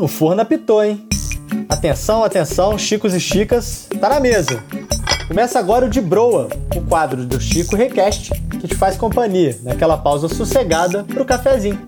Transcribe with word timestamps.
o 0.00 0.08
forno 0.08 0.40
apitou, 0.40 0.82
hein? 0.82 1.06
Atenção, 1.68 2.24
atenção, 2.24 2.78
chicos 2.78 3.14
e 3.14 3.20
chicas, 3.20 3.86
tá 4.00 4.08
na 4.08 4.18
mesa. 4.18 4.64
Começa 5.28 5.58
agora 5.58 5.86
o 5.86 5.90
De 5.90 6.00
Broa, 6.00 6.48
o 6.74 6.80
quadro 6.86 7.24
do 7.26 7.38
Chico 7.38 7.76
Request, 7.76 8.30
que 8.58 8.66
te 8.66 8.74
faz 8.74 8.96
companhia 8.96 9.58
naquela 9.62 9.98
pausa 9.98 10.26
sossegada 10.28 11.04
pro 11.04 11.24
cafezinho. 11.24 11.86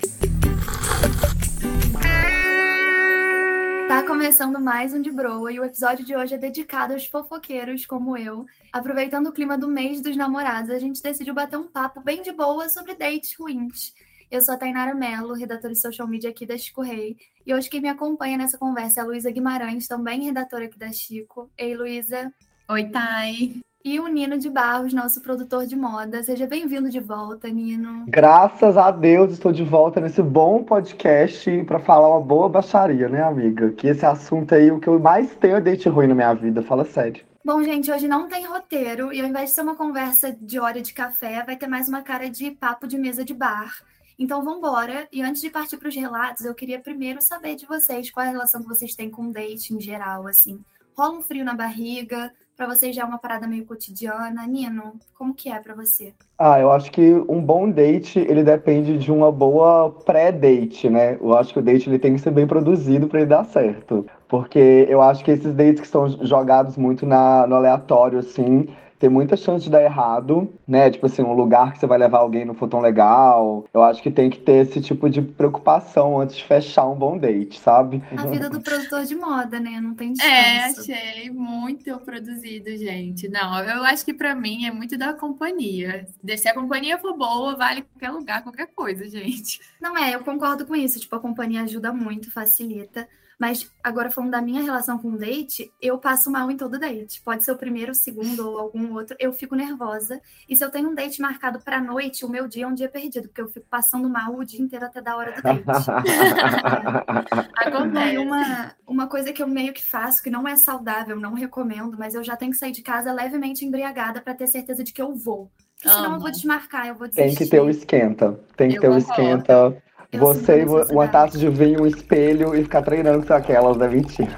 Tá 3.88 4.02
começando 4.06 4.60
mais 4.60 4.92
um 4.92 5.01
De 5.01 5.10
Broa 5.10 5.51
e 5.51 5.59
o 5.59 5.65
episódio 5.65 6.05
de 6.05 6.15
hoje 6.15 6.34
é 6.34 6.38
dedicado 6.38 6.92
aos 6.92 7.06
fofoqueiros 7.06 7.87
como 7.87 8.16
eu. 8.16 8.45
Aproveitando 8.70 9.29
o 9.29 9.33
clima 9.33 9.56
do 9.56 9.69
mês 9.69 10.02
dos 10.02 10.16
namorados, 10.16 10.70
a 10.70 10.79
gente 10.79 11.02
decidiu 11.02 11.33
bater 11.33 11.56
um 11.56 11.66
papo 11.66 12.01
bem 12.01 12.20
de 12.20 12.30
boa 12.30 12.69
sobre 12.69 12.95
dates 12.95 13.34
ruins. 13.38 13.95
Eu 14.33 14.41
sou 14.41 14.55
a 14.55 14.57
Tainara 14.57 14.95
Mello, 14.95 15.35
redatora 15.35 15.75
de 15.75 15.79
social 15.79 16.09
media 16.09 16.30
aqui 16.30 16.47
da 16.47 16.56
Chico 16.56 16.80
Rei. 16.80 17.19
E 17.47 17.52
hoje 17.52 17.69
quem 17.69 17.83
me 17.83 17.88
acompanha 17.91 18.39
nessa 18.39 18.56
conversa 18.56 19.01
é 19.01 19.02
a 19.02 19.06
Luísa 19.06 19.30
Guimarães, 19.30 19.87
também 19.87 20.23
redatora 20.23 20.65
aqui 20.65 20.79
da 20.79 20.91
Chico. 20.91 21.51
Ei, 21.59 21.77
Luísa. 21.77 22.33
Oi, 22.66 22.84
Thay. 22.84 23.61
E 23.84 24.01
o 24.01 24.06
Nino 24.06 24.39
de 24.39 24.48
Barros, 24.48 24.95
nosso 24.95 25.20
produtor 25.20 25.66
de 25.66 25.77
moda. 25.77 26.23
Seja 26.23 26.47
bem-vindo 26.47 26.89
de 26.89 26.98
volta, 26.98 27.51
Nino. 27.51 28.06
Graças 28.09 28.79
a 28.79 28.91
Deus 28.91 29.33
estou 29.33 29.53
de 29.53 29.65
volta 29.65 30.01
nesse 30.01 30.23
bom 30.23 30.64
podcast 30.64 31.64
para 31.64 31.78
falar 31.78 32.09
uma 32.09 32.23
boa 32.23 32.48
baixaria, 32.48 33.11
né, 33.11 33.23
amiga? 33.23 33.70
Que 33.73 33.89
esse 33.89 34.06
assunto 34.06 34.55
aí, 34.55 34.70
o 34.70 34.80
que 34.80 34.89
eu 34.89 34.98
mais 34.98 35.37
tenho 35.37 35.56
é 35.56 35.61
date 35.61 35.91
ruim 35.91 36.06
na 36.06 36.14
minha 36.14 36.33
vida, 36.33 36.62
fala 36.62 36.87
sério. 36.87 37.23
Bom, 37.45 37.62
gente, 37.62 37.92
hoje 37.92 38.09
não 38.09 38.28
tem 38.30 38.47
roteiro 38.47 39.12
e 39.12 39.20
ao 39.20 39.27
invés 39.27 39.51
de 39.51 39.56
ser 39.56 39.61
uma 39.61 39.77
conversa 39.77 40.34
de 40.41 40.59
hora 40.59 40.80
de 40.80 40.95
café, 40.95 41.42
vai 41.45 41.56
ter 41.56 41.67
mais 41.67 41.87
uma 41.87 42.01
cara 42.01 42.30
de 42.30 42.53
papo 42.53 42.87
de 42.87 42.97
mesa 42.97 43.23
de 43.23 43.34
bar. 43.34 43.91
Então 44.23 44.41
vamos 44.45 44.59
embora. 44.59 45.09
E 45.12 45.21
antes 45.21 45.43
de 45.43 45.51
partir 45.51 45.77
para 45.79 45.89
os 45.89 45.97
relatos, 45.97 46.45
eu 46.45 46.55
queria 46.55 46.79
primeiro 46.79 47.21
saber 47.21 47.57
de 47.57 47.67
vocês 47.67 48.09
qual 48.09 48.25
é 48.25 48.29
a 48.29 48.31
relação 48.31 48.62
que 48.62 48.69
vocês 48.69 48.95
têm 48.95 49.11
com 49.11 49.33
date 49.33 49.75
em 49.75 49.81
geral, 49.81 50.29
assim. 50.29 50.61
Rola 50.97 51.19
um 51.19 51.23
frio 51.23 51.45
na 51.45 51.55
barriga? 51.55 52.31
Para 52.56 52.69
vocês 52.69 52.95
já 52.95 53.03
é 53.03 53.05
uma 53.05 53.19
parada 53.19 53.48
meio 53.48 53.67
cotidiana? 53.67 54.47
Nino, 54.47 54.95
como 55.19 55.34
que 55.34 55.51
é 55.51 55.59
para 55.59 55.75
você? 55.75 56.14
Ah, 56.39 56.61
eu 56.61 56.70
acho 56.70 56.92
que 56.92 57.12
um 57.29 57.42
bom 57.42 57.69
date, 57.69 58.20
ele 58.20 58.45
depende 58.45 58.97
de 58.97 59.11
uma 59.11 59.33
boa 59.33 59.91
pré-date, 59.91 60.89
né? 60.89 61.14
Eu 61.14 61.36
acho 61.36 61.53
que 61.53 61.59
o 61.59 61.62
date 61.62 61.91
ele 61.91 61.98
tem 61.98 62.14
que 62.14 62.20
ser 62.20 62.31
bem 62.31 62.47
produzido 62.47 63.09
para 63.09 63.23
ele 63.23 63.29
dar 63.29 63.45
certo. 63.47 64.07
Porque 64.29 64.86
eu 64.89 65.03
acho 65.03 65.25
que 65.25 65.33
esses 65.33 65.53
dates 65.53 65.81
que 65.81 65.89
são 65.89 66.09
jogados 66.25 66.77
muito 66.77 67.05
na, 67.05 67.45
no 67.48 67.57
aleatório, 67.57 68.20
assim, 68.20 68.69
tem 69.03 69.11
muita 69.11 69.36
chance 69.36 69.64
de 69.64 69.70
dar 69.70 69.83
errado, 69.83 70.48
né? 70.64 70.89
Tipo 70.89 71.06
assim, 71.06 71.22
um 71.22 71.33
lugar 71.33 71.72
que 71.72 71.81
você 71.81 71.89
vai 71.89 71.98
levar 71.98 72.19
alguém 72.19 72.45
não 72.45 72.55
for 72.55 72.69
tão 72.69 72.78
legal. 72.78 73.64
Eu 73.75 73.83
acho 73.83 74.00
que 74.00 74.12
tem 74.12 74.31
que 74.31 74.39
ter 74.39 74.64
esse 74.64 74.81
tipo 74.81 75.11
de 75.11 75.20
preocupação 75.20 76.20
antes 76.20 76.36
de 76.36 76.45
fechar 76.45 76.86
um 76.86 76.95
bom 76.95 77.19
date, 77.19 77.58
sabe? 77.58 78.00
A 78.17 78.25
vida 78.27 78.48
do 78.48 78.61
produtor 78.61 79.05
de 79.05 79.17
moda, 79.17 79.58
né? 79.58 79.80
Não 79.80 79.92
tem 79.97 80.11
é, 80.23 80.69
descanso. 80.69 80.92
É, 80.92 80.95
achei 80.95 81.30
muito 81.30 81.98
produzido, 81.98 82.70
gente. 82.77 83.28
Não, 83.28 83.58
eu 83.64 83.83
acho 83.83 84.05
que 84.05 84.14
para 84.14 84.36
mim 84.36 84.67
é 84.67 84.70
muito 84.70 84.97
da 84.97 85.12
companhia. 85.12 86.06
Se 86.39 86.48
a 86.48 86.55
companhia 86.55 86.97
for 86.97 87.19
boa, 87.19 87.56
vale 87.56 87.83
qualquer 87.83 88.11
lugar, 88.11 88.45
qualquer 88.45 88.69
coisa, 88.69 89.08
gente. 89.08 89.61
Não 89.80 89.98
é, 89.98 90.14
eu 90.14 90.20
concordo 90.20 90.64
com 90.64 90.77
isso. 90.77 91.00
Tipo, 91.00 91.17
a 91.17 91.20
companhia 91.20 91.62
ajuda 91.62 91.92
muito, 91.92 92.30
facilita. 92.30 93.08
Mas 93.38 93.70
agora 93.83 94.11
falando 94.11 94.30
da 94.30 94.42
minha 94.42 94.62
relação 94.62 94.98
com 94.98 95.12
o 95.12 95.19
date, 95.19 95.72
eu 95.80 95.98
passo 95.98 96.30
mal 96.30 96.50
em 96.50 96.56
todo 96.56 96.78
date. 96.78 97.20
Pode 97.22 97.44
ser 97.44 97.52
o 97.52 97.56
primeiro, 97.56 97.92
o 97.92 97.94
segundo 97.94 98.48
ou 98.48 98.58
algum 98.58 98.94
outro. 98.94 99.16
Eu 99.19 99.33
fico 99.33 99.55
nervosa. 99.55 100.20
E 100.48 100.56
se 100.56 100.64
eu 100.64 100.70
tenho 100.70 100.91
um 100.91 100.94
date 100.94 101.20
marcado 101.20 101.61
para 101.61 101.80
noite, 101.80 102.24
o 102.24 102.28
meu 102.28 102.47
dia 102.47 102.64
é 102.64 102.66
um 102.66 102.74
dia 102.74 102.89
perdido, 102.89 103.28
porque 103.28 103.41
eu 103.41 103.48
fico 103.48 103.66
passando 103.69 104.08
mal 104.08 104.34
o 104.34 104.44
dia 104.44 104.61
inteiro 104.61 104.84
até 104.84 105.00
da 105.00 105.16
hora 105.16 105.33
do 105.33 105.42
date. 105.42 105.62
Acontece. 107.56 108.19
Uma, 108.19 108.74
uma 108.86 109.06
coisa 109.06 109.33
que 109.33 109.42
eu 109.42 109.48
meio 109.48 109.72
que 109.72 109.84
faço, 109.84 110.22
que 110.22 110.30
não 110.30 110.46
é 110.46 110.56
saudável, 110.56 111.19
não 111.19 111.34
recomendo, 111.34 111.96
mas 111.98 112.14
eu 112.14 112.23
já 112.23 112.36
tenho 112.36 112.52
que 112.52 112.58
sair 112.58 112.73
de 112.73 112.83
casa 112.83 113.12
levemente 113.12 113.64
embriagada 113.64 114.20
para 114.20 114.34
ter 114.34 114.46
certeza 114.46 114.84
de 114.84 114.92
que 114.92 115.02
eu 115.02 115.14
vou. 115.14 115.51
Porque 115.83 115.96
senão 115.96 116.14
eu 116.14 116.20
vou 116.20 116.30
desmarcar, 116.30 116.86
eu 116.86 116.95
vou 116.95 117.08
desistir. 117.08 117.36
Tem 117.36 117.36
que 117.36 117.51
ter 117.51 117.61
o 117.61 117.68
esquenta. 117.68 118.39
Tem 118.57 118.68
que 118.68 118.77
eu 118.77 118.83
ter 118.83 118.90
o 118.90 118.96
esquenta 118.96 119.83
você 120.18 120.62
e 120.62 120.92
uma 120.92 121.08
taça 121.08 121.39
de 121.39 121.48
vinho, 121.48 121.83
um 121.83 121.86
espelho 121.86 122.55
e 122.55 122.62
ficar 122.62 122.83
treinando 122.83 123.27
com 123.27 123.33
aquelas, 123.33 123.77
né? 123.78 123.89
Mentira. 123.89 124.36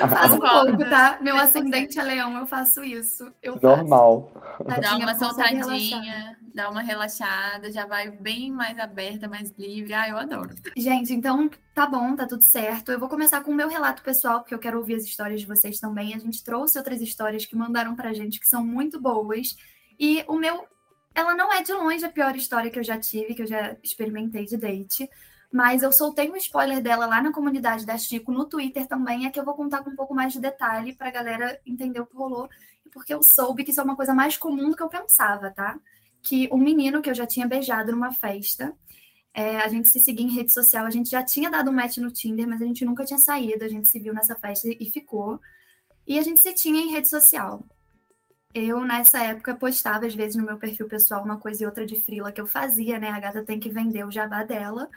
Eu 0.00 0.08
faço 0.08 0.34
um 0.34 0.38
pouco, 0.38 0.90
tá? 0.90 1.18
Meu 1.20 1.36
ascendente 1.36 1.98
é 1.98 2.02
leão, 2.02 2.36
eu 2.36 2.46
faço 2.46 2.84
isso. 2.84 3.32
Eu 3.42 3.58
Normal. 3.60 4.30
Faço. 4.66 4.80
Dá 4.80 4.96
uma 4.96 5.14
soltadinha, 5.14 6.36
dá 6.54 6.68
uma 6.68 6.82
relaxada, 6.82 7.72
já 7.72 7.86
vai 7.86 8.10
bem 8.10 8.52
mais 8.52 8.78
aberta, 8.78 9.26
mais 9.26 9.50
livre. 9.58 9.94
Ah, 9.94 10.08
eu 10.08 10.18
adoro. 10.18 10.50
Gente, 10.76 11.14
então 11.14 11.50
tá 11.74 11.86
bom, 11.86 12.14
tá 12.14 12.26
tudo 12.26 12.44
certo. 12.44 12.92
Eu 12.92 13.00
vou 13.00 13.08
começar 13.08 13.42
com 13.42 13.50
o 13.50 13.54
meu 13.54 13.68
relato 13.68 14.02
pessoal, 14.02 14.40
porque 14.40 14.54
eu 14.54 14.58
quero 14.58 14.78
ouvir 14.78 14.96
as 14.96 15.04
histórias 15.04 15.40
de 15.40 15.46
vocês 15.46 15.80
também. 15.80 16.14
A 16.14 16.18
gente 16.18 16.44
trouxe 16.44 16.76
outras 16.76 17.00
histórias 17.00 17.46
que 17.46 17.56
mandaram 17.56 17.94
pra 17.96 18.12
gente 18.12 18.38
que 18.38 18.46
são 18.46 18.64
muito 18.64 19.00
boas. 19.00 19.56
E 19.98 20.22
o 20.28 20.36
meu 20.36 20.66
ela 21.14 21.34
não 21.34 21.52
é 21.52 21.62
de 21.62 21.72
longe 21.72 22.04
a 22.04 22.10
pior 22.10 22.34
história 22.36 22.70
que 22.70 22.78
eu 22.78 22.82
já 22.82 22.98
tive, 22.98 23.34
que 23.34 23.42
eu 23.42 23.46
já 23.46 23.76
experimentei 23.82 24.44
de 24.44 24.56
date. 24.56 25.08
Mas 25.52 25.84
eu 25.84 25.92
soltei 25.92 26.28
um 26.28 26.36
spoiler 26.36 26.82
dela 26.82 27.06
lá 27.06 27.22
na 27.22 27.32
comunidade 27.32 27.86
da 27.86 27.96
Chico, 27.96 28.32
no 28.32 28.44
Twitter 28.46 28.88
também, 28.88 29.24
é 29.24 29.30
que 29.30 29.38
eu 29.38 29.44
vou 29.44 29.54
contar 29.54 29.84
com 29.84 29.90
um 29.90 29.96
pouco 29.96 30.12
mais 30.12 30.32
de 30.32 30.40
detalhe 30.40 30.92
para 30.92 31.08
a 31.08 31.12
galera 31.12 31.60
entender 31.64 32.00
o 32.00 32.06
que 32.06 32.16
rolou. 32.16 32.48
Porque 32.92 33.14
eu 33.14 33.22
soube 33.22 33.62
que 33.62 33.70
isso 33.70 33.80
é 33.80 33.84
uma 33.84 33.94
coisa 33.94 34.12
mais 34.12 34.36
comum 34.36 34.70
do 34.70 34.76
que 34.76 34.82
eu 34.82 34.88
pensava, 34.88 35.50
tá? 35.50 35.78
Que 36.22 36.48
um 36.52 36.58
menino 36.58 37.00
que 37.00 37.08
eu 37.08 37.14
já 37.14 37.26
tinha 37.26 37.46
beijado 37.46 37.92
numa 37.92 38.12
festa, 38.12 38.74
é, 39.32 39.58
a 39.58 39.68
gente 39.68 39.90
se 39.90 40.00
seguia 40.00 40.26
em 40.26 40.34
rede 40.34 40.52
social, 40.52 40.86
a 40.86 40.90
gente 40.90 41.10
já 41.10 41.22
tinha 41.22 41.50
dado 41.50 41.70
um 41.70 41.74
match 41.74 41.98
no 41.98 42.10
Tinder, 42.10 42.48
mas 42.48 42.60
a 42.60 42.64
gente 42.64 42.84
nunca 42.84 43.04
tinha 43.04 43.18
saído, 43.18 43.64
a 43.64 43.68
gente 43.68 43.88
se 43.88 44.00
viu 44.00 44.12
nessa 44.12 44.34
festa 44.34 44.68
e 44.68 44.90
ficou. 44.90 45.40
E 46.06 46.18
a 46.18 46.22
gente 46.22 46.40
se 46.40 46.52
tinha 46.52 46.80
em 46.80 46.90
rede 46.90 47.08
social 47.08 47.64
eu, 48.54 48.80
nessa 48.84 49.20
época, 49.24 49.56
postava, 49.56 50.06
às 50.06 50.14
vezes, 50.14 50.36
no 50.36 50.44
meu 50.44 50.56
perfil 50.56 50.86
pessoal, 50.86 51.24
uma 51.24 51.38
coisa 51.38 51.64
e 51.64 51.66
outra 51.66 51.84
de 51.84 52.00
frila 52.00 52.30
que 52.30 52.40
eu 52.40 52.46
fazia, 52.46 53.00
né? 53.00 53.10
A 53.10 53.18
gata 53.18 53.44
tem 53.44 53.58
que 53.58 53.68
vender 53.68 54.06
o 54.06 54.12
jabá 54.12 54.44
dela. 54.44 54.88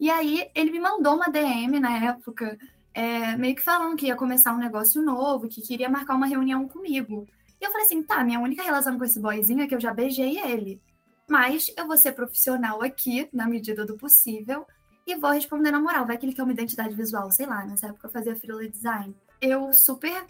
E 0.00 0.10
aí, 0.10 0.50
ele 0.54 0.70
me 0.70 0.80
mandou 0.80 1.16
uma 1.16 1.28
DM 1.28 1.78
na 1.78 2.06
época, 2.06 2.58
é, 2.94 3.36
meio 3.36 3.54
que 3.54 3.62
falando 3.62 3.96
que 3.96 4.06
ia 4.06 4.16
começar 4.16 4.54
um 4.54 4.58
negócio 4.58 5.02
novo, 5.02 5.46
que 5.46 5.60
queria 5.60 5.90
marcar 5.90 6.14
uma 6.14 6.26
reunião 6.26 6.66
comigo. 6.66 7.28
E 7.60 7.64
eu 7.64 7.70
falei 7.70 7.86
assim: 7.86 8.02
tá, 8.02 8.24
minha 8.24 8.40
única 8.40 8.62
relação 8.62 8.96
com 8.98 9.04
esse 9.04 9.20
boyzinho 9.20 9.62
é 9.62 9.66
que 9.66 9.74
eu 9.74 9.80
já 9.80 9.92
beijei 9.92 10.38
ele. 10.38 10.80
Mas 11.28 11.70
eu 11.76 11.86
vou 11.86 11.96
ser 11.98 12.12
profissional 12.12 12.82
aqui, 12.82 13.28
na 13.32 13.46
medida 13.46 13.84
do 13.84 13.96
possível, 13.98 14.66
e 15.06 15.16
vou 15.16 15.30
responder 15.32 15.70
na 15.70 15.80
moral. 15.80 16.06
Vai 16.06 16.16
que 16.16 16.24
ele 16.24 16.34
quer 16.34 16.42
uma 16.42 16.52
identidade 16.52 16.94
visual, 16.94 17.30
sei 17.30 17.46
lá, 17.46 17.64
nessa 17.66 17.88
época 17.88 18.06
eu 18.06 18.10
fazia 18.10 18.34
freela 18.34 18.66
design. 18.66 19.14
Eu 19.40 19.72
super 19.72 20.24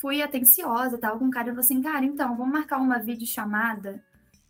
fui 0.00 0.22
atenciosa, 0.22 0.98
tal, 0.98 1.18
com 1.18 1.26
o 1.26 1.30
cara 1.30 1.48
e 1.48 1.50
falou 1.50 1.60
assim, 1.60 1.82
cara, 1.82 2.04
então, 2.04 2.36
vamos 2.36 2.52
marcar 2.52 2.78
uma 2.78 2.98
videochamada 2.98 4.02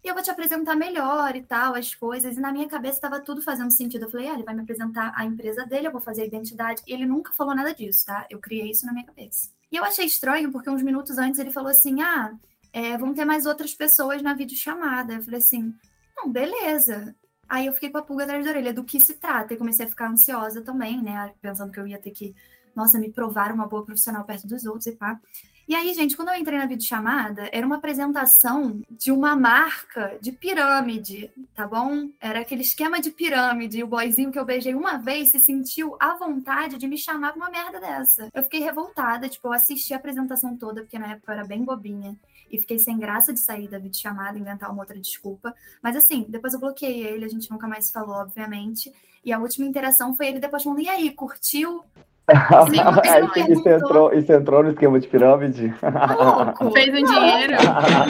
e 0.03 0.09
eu 0.09 0.15
vou 0.15 0.23
te 0.23 0.31
apresentar 0.31 0.77
melhor 0.77 1.35
e 1.35 1.43
tal, 1.43 1.75
as 1.75 1.95
coisas. 1.95 2.37
E 2.37 2.41
na 2.41 2.53
minha 2.53 2.69
cabeça 2.69 2.95
estava 2.95 3.21
tudo 3.21 3.43
fazendo 3.43 3.71
sentido. 3.71 4.05
Eu 4.05 4.11
falei, 4.11 4.29
ah, 4.29 4.35
ele 4.35 4.45
vai 4.45 4.55
me 4.55 4.63
apresentar 4.63 5.13
a 5.17 5.25
empresa 5.25 5.67
dele, 5.67 5.89
eu 5.89 5.93
vou 5.93 6.01
fazer 6.01 6.23
a 6.23 6.27
identidade. 6.27 6.83
E 6.87 6.93
ele 6.93 7.05
nunca 7.05 7.33
falou 7.33 7.55
nada 7.55 7.75
disso, 7.75 8.07
tá? 8.07 8.27
Eu 8.31 8.39
criei 8.39 8.71
isso 8.71 8.87
na 8.87 8.93
minha 8.93 9.05
cabeça. 9.05 9.51
E 9.71 9.77
eu 9.77 9.85
achei 9.85 10.07
estranho, 10.07 10.53
porque 10.53 10.71
uns 10.71 10.83
minutos 10.83 11.19
antes 11.19 11.39
ele 11.41 11.51
falou 11.51 11.71
assim, 11.71 12.01
ah, 12.01 12.33
é, 12.73 12.97
vão 12.97 13.13
ter 13.13 13.25
mais 13.25 13.45
outras 13.45 13.75
pessoas 13.75 14.23
na 14.23 14.35
videochamada. 14.35 15.15
Eu 15.15 15.23
falei 15.23 15.39
assim, 15.39 15.75
não, 16.17 16.31
beleza. 16.31 17.15
Aí 17.49 17.67
eu 17.67 17.73
fiquei 17.73 17.91
com 17.91 17.99
a 17.99 18.03
pulga 18.03 18.25
atrás 18.25 18.45
da 18.45 18.51
orelha, 18.51 18.73
do 18.73 18.85
que 18.85 19.01
se 19.01 19.15
trata? 19.15 19.53
E 19.53 19.57
comecei 19.57 19.85
a 19.85 19.89
ficar 19.89 20.11
ansiosa 20.11 20.63
também, 20.63 21.03
né? 21.03 21.35
Pensando 21.41 21.73
que 21.73 21.81
eu 21.81 21.87
ia 21.87 21.99
ter 21.99 22.13
que 22.13 22.35
nossa, 22.75 22.99
me 22.99 23.11
provaram 23.11 23.55
uma 23.55 23.67
boa 23.67 23.85
profissional 23.85 24.25
perto 24.25 24.47
dos 24.47 24.65
outros 24.65 24.87
e 24.87 24.93
pá. 24.93 25.21
E 25.69 25.75
aí, 25.75 25.93
gente, 25.93 26.17
quando 26.17 26.31
eu 26.31 26.35
entrei 26.35 26.59
na 26.59 26.65
videochamada, 26.65 27.47
era 27.53 27.67
uma 27.67 27.77
apresentação 27.77 28.81
de 28.91 29.13
uma 29.13 29.37
marca 29.37 30.17
de 30.19 30.33
pirâmide, 30.33 31.31
tá 31.55 31.67
bom? 31.67 32.09
Era 32.19 32.41
aquele 32.41 32.63
esquema 32.63 33.03
de 33.03 33.11
pirâmide. 33.11 33.79
E 33.79 33.85
o 33.85 33.87
boyzinho 33.87 34.33
que 34.33 34.39
eu 34.39 34.47
beijei 34.47 34.75
uma 34.75 34.97
vez 34.97 35.29
se 35.29 35.39
sentiu 35.39 35.95
à 36.01 36.15
vontade 36.15 36.79
de 36.79 36.89
me 36.89 36.97
chamar 36.97 37.35
pra 37.35 37.37
uma 37.37 37.51
merda 37.51 37.79
dessa. 37.79 38.31
Eu 38.33 38.43
fiquei 38.45 38.61
revoltada, 38.61 39.29
tipo, 39.29 39.47
eu 39.47 39.53
assisti 39.53 39.93
a 39.93 39.99
apresentação 39.99 40.57
toda, 40.57 40.81
porque 40.81 40.99
na 40.99 41.13
época 41.13 41.33
eu 41.33 41.37
era 41.37 41.47
bem 41.47 41.63
bobinha. 41.63 42.17
E 42.51 42.59
fiquei 42.59 42.79
sem 42.79 42.99
graça 42.99 43.31
de 43.35 43.41
sair 43.41 43.69
da 43.69 43.79
videochamada, 43.79 44.39
inventar 44.39 44.71
uma 44.71 44.81
outra 44.81 44.99
desculpa. 44.99 45.55
Mas 45.83 45.97
assim, 45.97 46.25
depois 46.31 46.55
eu 46.55 46.61
bloqueei 46.61 47.07
ele, 47.07 47.27
a 47.27 47.29
gente 47.29 47.51
nunca 47.51 47.69
mais 47.69 47.91
falou, 47.91 48.15
obviamente. 48.15 48.91
E 49.23 49.35
a 49.35 49.39
última 49.39 49.67
interação 49.67 50.15
foi 50.15 50.29
ele 50.29 50.41
depois 50.41 50.63
falando: 50.63 50.81
e 50.81 50.89
aí, 50.89 51.11
curtiu? 51.11 51.85
Sim, 52.29 53.53
isso, 53.53 53.69
entrou, 53.69 54.13
isso 54.13 54.33
entrou 54.33 54.63
no 54.63 54.71
esquema 54.71 55.01
de 55.01 55.09
pirâmide? 55.09 55.75
Tá 55.81 56.55
Fez 56.73 56.89
um 56.89 57.05
dinheiro, 57.05 57.55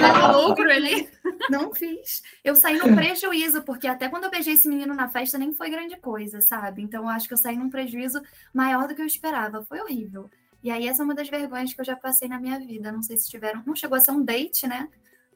não 0.00 0.42
lucro 0.48 0.70
ali. 0.70 1.08
Não 1.48 1.72
fiz. 1.72 2.22
Eu 2.42 2.56
saí 2.56 2.78
no 2.78 2.94
prejuízo, 2.94 3.62
porque 3.62 3.86
até 3.86 4.08
quando 4.08 4.24
eu 4.24 4.30
beijei 4.30 4.54
esse 4.54 4.68
menino 4.68 4.94
na 4.94 5.08
festa 5.08 5.38
nem 5.38 5.52
foi 5.52 5.70
grande 5.70 5.96
coisa, 5.96 6.40
sabe? 6.40 6.82
Então 6.82 7.04
eu 7.04 7.08
acho 7.08 7.28
que 7.28 7.34
eu 7.34 7.38
saí 7.38 7.56
num 7.56 7.70
prejuízo 7.70 8.20
maior 8.52 8.88
do 8.88 8.94
que 8.94 9.02
eu 9.02 9.06
esperava. 9.06 9.64
Foi 9.64 9.80
horrível. 9.80 10.28
E 10.62 10.70
aí 10.70 10.88
essa 10.88 11.02
é 11.02 11.04
uma 11.04 11.14
das 11.14 11.28
vergonhas 11.28 11.72
que 11.72 11.80
eu 11.80 11.84
já 11.84 11.94
passei 11.94 12.28
na 12.28 12.40
minha 12.40 12.58
vida. 12.58 12.90
Não 12.90 13.02
sei 13.02 13.16
se 13.16 13.30
tiveram. 13.30 13.62
Não 13.64 13.76
chegou 13.76 13.96
a 13.96 14.00
ser 14.00 14.10
um 14.10 14.24
date, 14.24 14.66
né? 14.66 14.88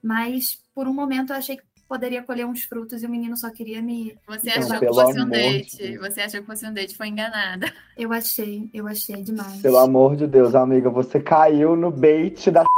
Mas 0.03 0.61
por 0.75 0.89
um 0.89 0.93
momento 0.93 1.33
eu 1.33 1.37
achei 1.37 1.57
que 1.57 1.63
poderia 1.93 2.23
colher 2.23 2.47
uns 2.47 2.65
frutos 2.65 3.03
e 3.03 3.07
o 3.07 3.11
menino 3.11 3.37
só 3.37 3.51
queria 3.51 3.83
me. 3.83 4.17
Você 4.27 4.49
Então, 4.49 4.63
achou 4.63 4.79
que 4.79 4.87
fosse 4.87 5.21
um 5.21 5.25
de 5.27 5.31
date. 5.31 5.77
Deus. 5.77 6.01
Você 6.01 6.21
achou 6.23 6.41
que 6.41 6.47
fosse 6.47 6.67
um 6.67 6.73
date, 6.73 6.97
foi 6.97 7.09
enganada. 7.09 7.71
Eu 7.99 8.11
achei, 8.15 8.67
eu 8.73 8.87
achei 8.87 9.23
demais. 9.23 9.61
Pelo 9.61 9.77
amor 9.77 10.17
de 10.17 10.27
Deus, 10.27 10.55
amiga, 10.55 10.89
você 10.89 11.21
caiu 11.21 11.77
no 11.77 11.91
bait 11.91 12.51
da. 12.51 12.65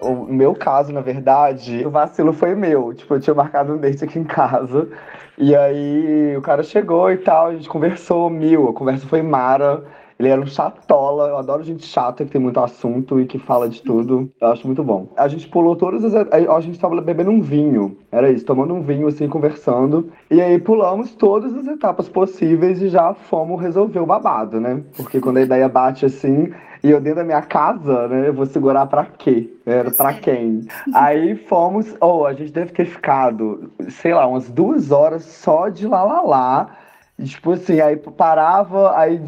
O 0.00 0.32
meu 0.32 0.54
caso, 0.54 0.92
na 0.92 1.00
verdade, 1.00 1.84
o 1.84 1.90
vacilo 1.90 2.32
foi 2.32 2.54
meu. 2.54 2.94
Tipo, 2.94 3.14
eu 3.14 3.20
tinha 3.20 3.34
marcado 3.34 3.72
um 3.72 3.78
date 3.78 4.04
aqui 4.04 4.20
em 4.20 4.24
casa. 4.24 4.88
E 5.36 5.56
aí 5.56 6.36
o 6.36 6.40
cara 6.40 6.62
chegou 6.62 7.10
e 7.10 7.16
tal, 7.16 7.48
a 7.48 7.54
gente 7.56 7.68
conversou 7.68 8.30
mil. 8.30 8.68
A 8.68 8.72
conversa 8.72 9.04
foi 9.08 9.22
mara. 9.22 9.84
Ele 10.18 10.28
era 10.28 10.40
um 10.40 10.46
chatola. 10.46 11.28
Eu 11.28 11.36
adoro 11.36 11.62
gente 11.62 11.86
chata 11.86 12.24
que 12.24 12.30
tem 12.30 12.40
muito 12.40 12.58
assunto 12.58 13.20
e 13.20 13.26
que 13.26 13.38
fala 13.38 13.68
de 13.68 13.82
tudo. 13.82 14.30
Eu 14.40 14.48
acho 14.48 14.66
muito 14.66 14.82
bom. 14.82 15.12
A 15.16 15.28
gente 15.28 15.46
pulou 15.48 15.76
todas 15.76 16.04
as. 16.04 16.26
A 16.32 16.60
gente 16.60 16.78
tava 16.78 17.00
bebendo 17.00 17.30
um 17.30 17.40
vinho. 17.40 17.98
Era 18.10 18.30
isso, 18.30 18.44
tomando 18.44 18.74
um 18.74 18.82
vinho, 18.82 19.06
assim, 19.06 19.28
conversando. 19.28 20.10
E 20.30 20.40
aí 20.40 20.58
pulamos 20.58 21.14
todas 21.14 21.54
as 21.54 21.66
etapas 21.66 22.08
possíveis 22.08 22.82
e 22.82 22.88
já 22.88 23.14
fomos 23.14 23.60
resolver 23.60 24.00
o 24.00 24.06
babado, 24.06 24.60
né? 24.60 24.82
Porque 24.96 25.20
quando 25.20 25.36
a 25.36 25.42
ideia 25.42 25.68
bate 25.68 26.04
assim. 26.04 26.52
E 26.82 26.90
eu 26.90 27.00
dentro 27.00 27.18
da 27.18 27.24
minha 27.24 27.42
casa, 27.42 28.06
né? 28.06 28.28
Eu 28.28 28.34
vou 28.34 28.46
segurar 28.46 28.86
pra 28.86 29.04
quê? 29.04 29.52
Era 29.66 29.90
pra 29.90 30.14
quem? 30.14 30.66
Aí 30.94 31.34
fomos. 31.34 31.94
Oh, 32.00 32.24
a 32.24 32.32
gente 32.32 32.52
deve 32.52 32.72
ter 32.72 32.84
ficado, 32.86 33.70
sei 33.88 34.14
lá, 34.14 34.26
umas 34.26 34.48
duas 34.48 34.92
horas 34.92 35.24
só 35.24 35.68
de 35.68 35.86
lá 35.86 36.04
lá 36.04 36.22
lá. 36.22 36.76
Tipo 37.22 37.52
assim, 37.52 37.80
aí 37.80 37.96
parava, 37.96 38.96
aí 38.96 39.20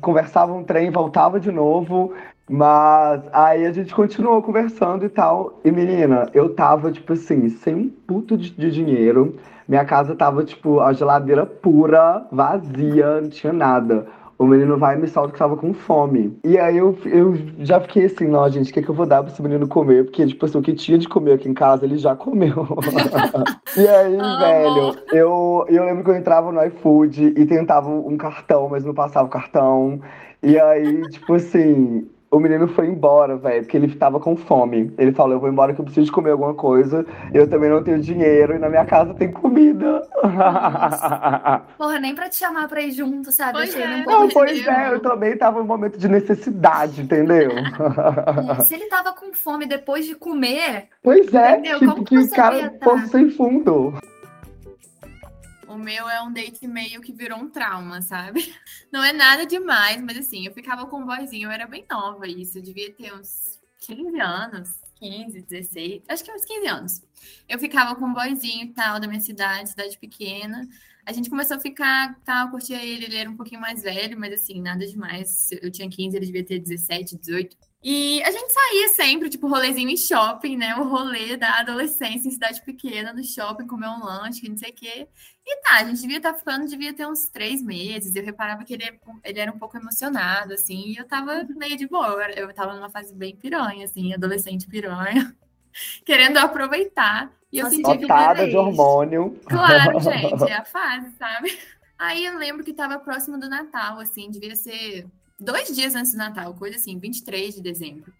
conversava 0.00 0.52
um 0.52 0.62
trem, 0.62 0.90
voltava 0.90 1.40
de 1.40 1.50
novo. 1.50 2.12
Mas 2.52 3.22
aí 3.32 3.64
a 3.64 3.72
gente 3.72 3.94
continuou 3.94 4.42
conversando 4.42 5.04
e 5.04 5.08
tal. 5.08 5.60
E 5.64 5.70
menina, 5.70 6.28
eu 6.34 6.54
tava, 6.54 6.90
tipo 6.90 7.12
assim, 7.12 7.48
sem 7.48 7.74
um 7.74 7.88
puto 7.88 8.36
de, 8.36 8.50
de 8.50 8.70
dinheiro. 8.70 9.36
Minha 9.68 9.84
casa 9.84 10.16
tava, 10.16 10.44
tipo, 10.44 10.80
a 10.80 10.92
geladeira 10.92 11.46
pura, 11.46 12.26
vazia, 12.32 13.20
não 13.20 13.30
tinha 13.30 13.52
nada. 13.52 14.08
O 14.40 14.46
menino 14.46 14.78
vai 14.78 14.96
e 14.96 14.98
me 14.98 15.06
solta 15.06 15.34
que 15.34 15.38
tava 15.38 15.54
com 15.54 15.74
fome. 15.74 16.34
E 16.42 16.56
aí 16.56 16.78
eu, 16.78 16.96
eu 17.04 17.34
já 17.58 17.78
fiquei 17.78 18.06
assim, 18.06 18.26
não, 18.26 18.48
gente, 18.48 18.70
o 18.70 18.72
que, 18.72 18.80
que 18.80 18.88
eu 18.88 18.94
vou 18.94 19.04
dar 19.04 19.22
pra 19.22 19.30
esse 19.30 19.42
menino 19.42 19.68
comer? 19.68 20.04
Porque, 20.04 20.26
tipo 20.26 20.46
assim, 20.46 20.56
o 20.56 20.62
que 20.62 20.72
tinha 20.72 20.96
de 20.96 21.06
comer 21.06 21.34
aqui 21.34 21.46
em 21.46 21.52
casa, 21.52 21.84
ele 21.84 21.98
já 21.98 22.16
comeu. 22.16 22.66
e 23.76 23.86
aí, 23.86 24.16
Amo. 24.16 24.38
velho, 24.38 24.96
eu, 25.12 25.66
eu 25.68 25.84
lembro 25.84 26.02
que 26.02 26.10
eu 26.10 26.16
entrava 26.16 26.50
no 26.50 26.64
iFood 26.64 27.34
e 27.36 27.44
tentava 27.44 27.90
um 27.90 28.16
cartão, 28.16 28.66
mas 28.70 28.82
não 28.82 28.94
passava 28.94 29.26
o 29.26 29.30
cartão. 29.30 30.00
E 30.42 30.58
aí, 30.58 31.02
tipo 31.10 31.34
assim, 31.34 32.08
o 32.30 32.38
menino 32.38 32.68
foi 32.68 32.86
embora, 32.86 33.36
velho, 33.36 33.62
porque 33.62 33.76
ele 33.76 33.94
tava 33.94 34.20
com 34.20 34.36
fome. 34.36 34.92
Ele 34.96 35.12
falou, 35.12 35.32
eu 35.32 35.40
vou 35.40 35.48
embora 35.48 35.74
que 35.74 35.80
eu 35.80 35.84
preciso 35.84 36.06
de 36.06 36.12
comer 36.12 36.30
alguma 36.30 36.54
coisa. 36.54 37.04
Eu 37.34 37.48
também 37.50 37.68
não 37.68 37.82
tenho 37.82 38.00
dinheiro 38.00 38.54
e 38.54 38.58
na 38.58 38.68
minha 38.68 38.84
casa 38.84 39.12
tem 39.14 39.32
comida. 39.32 40.06
Porra, 41.76 41.98
nem 41.98 42.14
pra 42.14 42.28
te 42.28 42.36
chamar 42.36 42.68
pra 42.68 42.80
ir 42.82 42.92
junto, 42.92 43.32
sabe? 43.32 43.52
Pois 43.54 43.70
achei 43.70 43.82
é. 43.82 43.96
um 43.96 44.04
Não, 44.04 44.28
pois 44.28 44.66
é, 44.66 44.92
eu 44.94 45.00
também 45.00 45.36
tava 45.36 45.58
num 45.58 45.66
momento 45.66 45.98
de 45.98 46.08
necessidade, 46.08 47.02
entendeu? 47.02 47.50
É, 48.58 48.62
Se 48.62 48.74
ele 48.74 48.86
tava 48.86 49.12
com 49.12 49.32
fome 49.32 49.66
depois 49.66 50.06
de 50.06 50.14
comer, 50.14 50.88
Pois 51.02 51.32
é, 51.34 51.52
Entendeu? 51.58 51.78
tipo, 51.80 51.92
Como 51.94 52.04
que 52.04 52.18
o 52.18 52.30
cara 52.30 52.70
tá? 52.70 52.84
fosse 52.84 53.08
sem 53.08 53.30
fundo. 53.30 53.94
O 55.70 55.78
meu 55.78 56.10
é 56.10 56.20
um 56.20 56.32
date 56.32 56.66
meio 56.66 57.00
que 57.00 57.12
virou 57.12 57.38
um 57.38 57.48
trauma, 57.48 58.02
sabe? 58.02 58.40
Não 58.90 59.04
é 59.04 59.12
nada 59.12 59.46
demais, 59.46 60.02
mas 60.02 60.18
assim, 60.18 60.44
eu 60.44 60.52
ficava 60.52 60.84
com 60.84 60.98
um 61.00 61.06
boyzinho, 61.06 61.46
eu 61.46 61.52
era 61.52 61.64
bem 61.64 61.86
nova 61.88 62.26
isso, 62.26 62.58
eu 62.58 62.62
devia 62.62 62.92
ter 62.92 63.14
uns 63.14 63.60
15 63.82 64.20
anos, 64.20 64.68
15, 64.96 65.42
16, 65.42 66.02
acho 66.08 66.24
que 66.24 66.32
uns 66.32 66.44
15 66.44 66.66
anos. 66.66 67.02
Eu 67.48 67.56
ficava 67.60 67.94
com 67.94 68.06
um 68.06 68.12
boyzinho 68.12 68.64
e 68.64 68.72
tal, 68.72 68.98
da 68.98 69.06
minha 69.06 69.20
cidade, 69.20 69.70
cidade 69.70 69.96
pequena. 69.96 70.68
A 71.06 71.12
gente 71.12 71.30
começou 71.30 71.56
a 71.56 71.60
ficar, 71.60 72.18
tal, 72.24 72.50
curtia 72.50 72.84
ele, 72.84 73.04
ele 73.04 73.16
era 73.16 73.30
um 73.30 73.36
pouquinho 73.36 73.60
mais 73.60 73.80
velho, 73.80 74.18
mas 74.18 74.32
assim, 74.32 74.60
nada 74.60 74.84
demais. 74.84 75.50
Eu 75.62 75.70
tinha 75.70 75.88
15, 75.88 76.16
ele 76.16 76.26
devia 76.26 76.44
ter 76.44 76.58
17, 76.58 77.16
18. 77.16 77.56
E 77.82 78.22
a 78.24 78.30
gente 78.30 78.52
saía 78.52 78.88
sempre, 78.88 79.30
tipo, 79.30 79.48
rolezinho 79.48 79.88
em 79.88 79.96
shopping, 79.96 80.54
né? 80.58 80.74
O 80.76 80.84
rolê 80.84 81.38
da 81.38 81.60
adolescência 81.60 82.28
em 82.28 82.30
cidade 82.30 82.60
pequena, 82.62 83.10
no 83.10 83.24
shopping, 83.24 83.66
comer 83.66 83.88
um 83.88 84.04
lanche, 84.04 84.46
não 84.50 84.56
sei 84.56 84.70
o 84.70 84.74
quê. 84.74 85.08
E 85.46 85.62
tá, 85.62 85.76
a 85.76 85.84
gente 85.84 86.02
devia 86.02 86.18
estar 86.18 86.34
ficando, 86.34 86.68
devia 86.68 86.92
ter 86.92 87.06
uns 87.06 87.30
três 87.30 87.62
meses. 87.62 88.14
Eu 88.14 88.22
reparava 88.22 88.64
que 88.64 88.74
ele, 88.74 89.00
ele 89.24 89.40
era 89.40 89.50
um 89.50 89.58
pouco 89.58 89.78
emocionado, 89.78 90.52
assim, 90.52 90.88
e 90.88 90.96
eu 90.98 91.08
tava 91.08 91.46
meio 91.56 91.76
de 91.78 91.88
boa. 91.88 92.30
Eu, 92.32 92.52
tava 92.52 92.74
numa 92.74 92.90
fase 92.90 93.14
bem 93.14 93.34
piranha, 93.34 93.86
assim, 93.86 94.12
adolescente 94.12 94.66
piranha, 94.66 95.34
querendo 96.04 96.36
aproveitar. 96.36 97.32
E 97.50 97.60
eu 97.60 97.64
Só 97.64 97.70
se 97.70 97.76
senti 97.76 98.06
que 98.06 98.46
de 98.46 98.56
hormônio. 98.58 99.40
Claro, 99.46 99.98
gente, 100.04 100.50
é 100.50 100.56
a 100.56 100.64
fase, 100.66 101.10
sabe? 101.18 101.58
Aí 101.98 102.26
eu 102.26 102.36
lembro 102.36 102.62
que 102.62 102.74
tava 102.74 102.98
próximo 102.98 103.38
do 103.38 103.48
Natal, 103.48 103.98
assim, 104.00 104.30
devia 104.30 104.54
ser 104.54 105.06
dois 105.40 105.74
dias 105.74 105.94
antes 105.94 106.12
do 106.12 106.18
Natal, 106.18 106.54
coisa 106.54 106.76
assim, 106.76 106.98
23 106.98 107.54
de 107.54 107.62
dezembro. 107.62 108.12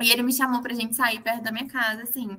E 0.00 0.10
ele 0.10 0.22
me 0.22 0.32
chamou 0.32 0.62
pra 0.62 0.72
gente 0.74 0.96
sair 0.96 1.20
perto 1.20 1.42
da 1.42 1.52
minha 1.52 1.68
casa, 1.68 2.02
assim. 2.02 2.36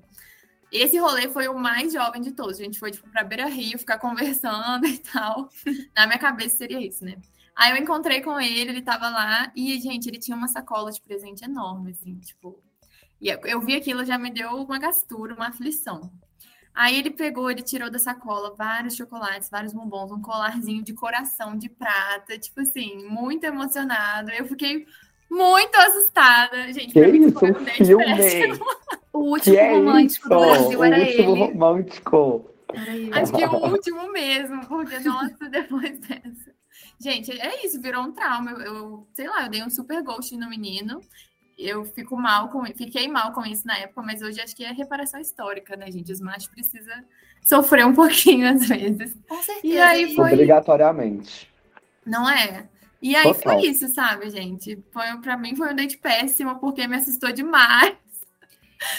Esse 0.71 0.97
rolê 0.97 1.27
foi 1.29 1.47
o 1.47 1.57
mais 1.57 1.93
jovem 1.93 2.21
de 2.21 2.31
todos. 2.31 2.59
A 2.59 2.63
gente 2.63 2.79
foi, 2.79 2.91
tipo, 2.91 3.07
pra 3.09 3.23
Beira 3.23 3.45
Rio, 3.47 3.77
ficar 3.77 3.99
conversando 3.99 4.85
e 4.87 4.97
tal. 4.97 5.49
Na 5.95 6.07
minha 6.07 6.17
cabeça 6.19 6.57
seria 6.57 6.79
isso, 6.85 7.03
né? 7.05 7.15
Aí 7.55 7.71
eu 7.71 7.77
encontrei 7.77 8.21
com 8.21 8.39
ele, 8.39 8.71
ele 8.71 8.81
tava 8.81 9.09
lá, 9.09 9.51
e, 9.55 9.79
gente, 9.79 10.07
ele 10.07 10.17
tinha 10.17 10.35
uma 10.35 10.47
sacola 10.47 10.91
de 10.91 11.01
presente 11.01 11.43
enorme, 11.43 11.91
assim, 11.91 12.17
tipo. 12.19 12.57
E 13.19 13.27
eu- 13.29 13.61
vi 13.61 13.75
aquilo, 13.75 14.03
já 14.03 14.17
me 14.17 14.31
deu 14.31 14.49
uma 14.55 14.79
gastura, 14.79 15.35
uma 15.35 15.49
aflição. 15.49 16.11
Aí 16.73 16.97
ele 16.97 17.11
pegou, 17.11 17.51
ele 17.51 17.61
tirou 17.61 17.89
da 17.91 17.99
sacola 17.99 18.55
vários 18.57 18.95
chocolates, 18.95 19.49
vários 19.49 19.73
bombons, 19.73 20.11
um 20.11 20.21
colarzinho 20.21 20.83
de 20.83 20.93
coração 20.93 21.57
de 21.57 21.67
prata, 21.69 22.37
tipo 22.39 22.61
assim, 22.61 23.05
muito 23.07 23.43
emocionado. 23.43 24.31
Eu 24.31 24.45
fiquei 24.47 24.87
muito 25.29 25.75
assustada. 25.75 26.71
Gente, 26.73 26.93
Que 26.93 26.99
pra 27.01 27.11
mim 27.11 27.25
isso, 27.27 27.39
foi 27.39 27.51
um 27.51 27.65
filme? 27.65 28.05
péssimo. 28.05 28.65
o 29.13 29.19
último 29.19 29.53
Que 29.55 29.59
é 29.59 29.71
romântico 29.75 30.27
isso? 30.27 30.29
do 30.29 30.39
Brasil 30.39 30.79
o 30.79 30.83
era 30.83 30.97
último 30.99 31.35
ele. 31.35 31.51
romântico. 31.53 32.49
Era 32.73 32.95
ele. 32.95 33.13
Acho 33.13 33.33
que 33.33 33.45
o 33.45 33.55
último 33.71 34.11
mesmo, 34.11 34.65
porque, 34.67 34.99
nossa, 34.99 35.49
depois 35.49 35.99
dessa. 35.99 36.51
Gente, 36.99 37.31
é 37.31 37.65
isso, 37.65 37.81
virou 37.81 38.03
um 38.03 38.11
trauma. 38.11 38.51
Eu, 38.51 38.59
eu- 38.61 39.07
sei 39.13 39.27
lá, 39.27 39.43
eu 39.43 39.49
dei 39.49 39.63
um 39.63 39.69
super 39.69 40.01
ghost 40.03 40.35
no 40.37 40.49
menino. 40.49 41.01
Eu 41.57 41.85
fico 41.85 42.15
mal 42.17 42.49
com 42.49 42.65
fiquei 42.65 43.07
mal 43.07 43.31
com 43.33 43.45
isso 43.45 43.65
na 43.67 43.77
época, 43.77 44.01
mas 44.01 44.21
hoje 44.21 44.41
acho 44.41 44.55
que 44.55 44.63
é 44.63 44.71
reparação 44.71 45.19
histórica, 45.19 45.75
né, 45.75 45.91
gente? 45.91 46.11
Os 46.11 46.19
machos 46.21 46.47
precisam 46.47 46.95
sofrer 47.43 47.85
um 47.85 47.93
pouquinho 47.95 48.47
às 48.49 48.67
vezes. 48.67 49.15
Com 49.27 49.41
certeza. 49.41 49.67
E 49.67 49.79
aí 49.79 50.15
foi- 50.15 50.33
Obrigatoriamente. 50.33 51.51
Não 52.05 52.29
é? 52.29 52.67
E 53.01 53.15
aí 53.15 53.23
Total. 53.33 53.41
foi 53.59 53.65
isso, 53.67 53.87
sabe, 53.87 54.29
gente? 54.29 54.83
Foi, 54.91 55.05
pra 55.21 55.35
mim 55.37 55.55
foi 55.55 55.71
um 55.71 55.75
date 55.75 55.97
péssimo, 55.97 56.59
porque 56.59 56.87
me 56.87 56.95
assustou 56.97 57.31
demais. 57.31 57.95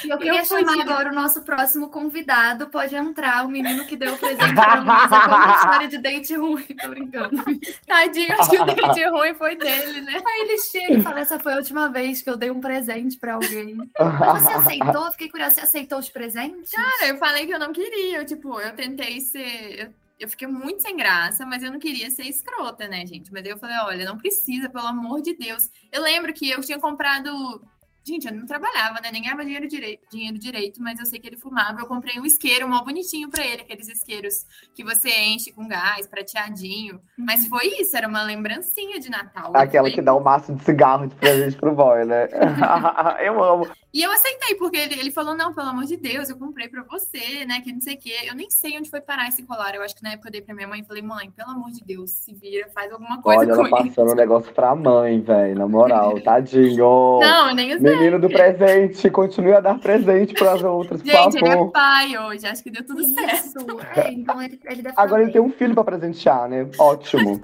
Eu 0.09 0.19
queria 0.19 0.45
chamar 0.45 0.81
agora 0.81 1.11
o 1.11 1.15
nosso 1.15 1.43
próximo 1.43 1.89
convidado. 1.89 2.69
Pode 2.69 2.95
entrar, 2.95 3.45
o 3.45 3.49
menino 3.49 3.85
que 3.87 3.97
deu 3.97 4.15
o 4.15 4.19
presente 4.19 4.55
pra. 4.55 4.83
É 5.13 5.35
uma 5.35 5.55
história 5.55 5.89
de 5.89 5.99
date 5.99 6.35
ruim. 6.35 6.63
Tô 6.81 6.89
brincando. 6.89 7.43
Tadinho, 7.87 8.33
acho 8.41 8.51
que 8.51 8.59
o 8.59 8.65
date 8.65 9.05
ruim 9.09 9.35
foi 9.35 9.57
dele, 9.57 10.01
né? 10.03 10.21
Aí 10.25 10.41
ele 10.43 10.59
chega 10.59 10.95
e 10.95 11.03
fala: 11.03 11.21
Essa 11.21 11.39
foi 11.39 11.53
a 11.53 11.57
última 11.57 11.89
vez 11.89 12.23
que 12.23 12.31
eu 12.31 12.37
dei 12.37 12.51
um 12.51 12.61
presente 12.61 13.19
pra 13.19 13.35
alguém. 13.35 13.77
Mas 13.99 14.43
você 14.43 14.53
aceitou? 14.53 15.11
Fiquei 15.13 15.29
curiosa. 15.29 15.55
Você 15.57 15.61
aceitou 15.63 15.99
os 15.99 16.09
presentes? 16.09 16.71
Cara, 16.71 17.09
eu 17.09 17.19
falei 17.19 17.47
que 17.47 17.53
eu 17.53 17.59
não 17.59 17.73
queria. 17.73 18.19
Eu, 18.19 18.27
tipo, 18.27 18.61
eu 18.61 18.73
tentei 18.75 19.21
ser. 19.21 19.81
Eu, 19.81 19.95
eu 20.21 20.29
fiquei 20.29 20.47
muito 20.47 20.83
sem 20.83 20.97
graça, 20.97 21.45
mas 21.45 21.63
eu 21.63 21.73
não 21.73 21.81
queria 21.81 22.09
ser 22.09 22.25
escrota, 22.25 22.87
né, 22.87 23.05
gente? 23.05 23.33
Mas 23.33 23.45
aí 23.45 23.51
eu 23.51 23.59
falei, 23.59 23.77
olha, 23.79 24.05
não 24.05 24.17
precisa, 24.17 24.69
pelo 24.69 24.87
amor 24.87 25.21
de 25.21 25.35
Deus. 25.35 25.69
Eu 25.91 26.01
lembro 26.01 26.33
que 26.33 26.49
eu 26.49 26.61
tinha 26.61 26.79
comprado. 26.79 27.61
Gente, 28.05 28.27
eu 28.27 28.35
não 28.35 28.47
trabalhava, 28.47 29.01
né? 29.01 29.11
Nem 29.13 29.23
ganhava 29.23 29.45
dinheiro 29.45 29.69
direito, 29.69 30.09
dinheiro 30.11 30.39
direito, 30.39 30.83
mas 30.83 30.99
eu 30.99 31.07
sei 31.07 31.21
que 31.21 31.27
ele 31.27 31.37
fumava. 31.37 31.81
Eu 31.81 31.87
comprei 31.87 32.19
um 32.19 32.27
isqueiro 32.27 32.69
mó 32.69 32.83
bonitinho 32.83 33.31
pra 33.31 33.47
ele, 33.47 33.63
aqueles 33.63 33.89
isqueiros 33.89 34.45
que 34.75 34.83
você 34.83 35.11
enche 35.21 35.53
com 35.53 35.69
gás, 35.69 36.07
prateadinho. 36.07 37.01
Mas 37.17 37.47
foi 37.47 37.67
isso, 37.81 37.97
era 37.97 38.09
uma 38.09 38.23
lembrancinha 38.23 38.99
de 38.99 39.09
Natal. 39.09 39.53
Aquela 39.55 39.91
que 39.91 40.03
dá 40.03 40.15
um 40.15 40.21
maço 40.21 40.53
de 40.53 40.65
cigarro 40.65 41.07
de 41.07 41.15
presente 41.15 41.57
pro 41.57 41.75
boy, 41.75 42.05
né? 42.05 42.29
eu 43.25 43.43
amo. 43.43 43.69
E 43.95 44.03
eu 44.03 44.11
aceitei, 44.11 44.55
porque 44.55 44.79
ele, 44.79 44.99
ele 44.99 45.11
falou: 45.11 45.37
não, 45.37 45.53
pelo 45.53 45.69
amor 45.69 45.85
de 45.85 45.97
Deus, 45.99 46.31
eu 46.31 46.37
comprei 46.37 46.67
pra 46.67 46.83
você, 46.83 47.45
né? 47.45 47.61
Que 47.61 47.73
não 47.73 47.81
sei 47.81 47.95
o 47.95 47.99
quê. 47.99 48.15
Eu 48.25 48.35
nem 48.35 48.49
sei 48.49 48.79
onde 48.79 48.89
foi 48.89 49.03
parar 49.03 49.29
esse 49.29 49.43
colar. 49.43 49.75
Eu 49.75 49.83
acho 49.83 49.95
que 49.95 50.03
na 50.03 50.13
época 50.13 50.29
eu 50.29 50.33
dei 50.33 50.41
pra 50.41 50.55
minha 50.55 50.67
mãe 50.67 50.81
e 50.81 50.85
falei: 50.85 51.03
mãe, 51.03 51.31
pelo 51.31 51.51
amor 51.51 51.71
de 51.71 51.85
Deus, 51.85 52.11
se 52.11 52.33
vira, 52.33 52.69
faz 52.75 52.91
alguma 52.91 53.21
coisa 53.21 53.41
Olha, 53.41 53.53
ela 53.53 53.63
isso. 53.63 53.71
passando 53.71 54.13
o 54.13 54.15
negócio 54.15 54.53
pra 54.55 54.75
mãe, 54.75 55.21
velho. 55.21 55.59
Na 55.59 55.69
moral, 55.69 56.19
tadinho. 56.23 57.21
Não, 57.21 57.51
eu 57.51 57.55
nem 57.55 57.77
usei. 57.77 57.92
Menino 57.97 58.19
do 58.19 58.29
presente, 58.29 59.11
continue 59.11 59.53
a 59.53 59.61
dar 59.61 59.79
presente 59.79 60.35
pras 60.35 60.63
outras, 60.63 61.03
por 61.03 61.11
Gente, 61.11 61.37
ele 61.37 61.49
é 61.49 61.67
pai 61.69 62.19
hoje, 62.19 62.47
acho 62.47 62.63
que 62.63 62.71
deu 62.71 62.85
tudo 62.85 63.03
certo. 63.15 63.47
Isso. 63.47 63.81
É, 63.97 64.13
então 64.13 64.43
ele, 64.43 64.61
ele 64.65 64.83
deve 64.83 64.95
Agora 64.97 65.23
ele 65.23 65.33
tem 65.33 65.41
um 65.41 65.51
filho 65.51 65.75
pra 65.75 65.85
presentear, 65.85 66.49
né? 66.49 66.69
Ótimo. 66.79 67.43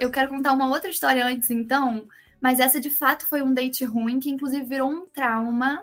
Eu 0.00 0.10
quero 0.10 0.28
contar 0.28 0.52
uma 0.52 0.68
outra 0.68 0.90
história 0.90 1.24
antes, 1.24 1.50
então, 1.50 2.04
mas 2.40 2.60
essa 2.60 2.80
de 2.80 2.90
fato 2.90 3.26
foi 3.26 3.42
um 3.42 3.54
date 3.54 3.84
ruim, 3.84 4.20
que 4.20 4.30
inclusive 4.30 4.64
virou 4.64 4.90
um 4.90 5.06
trauma. 5.06 5.82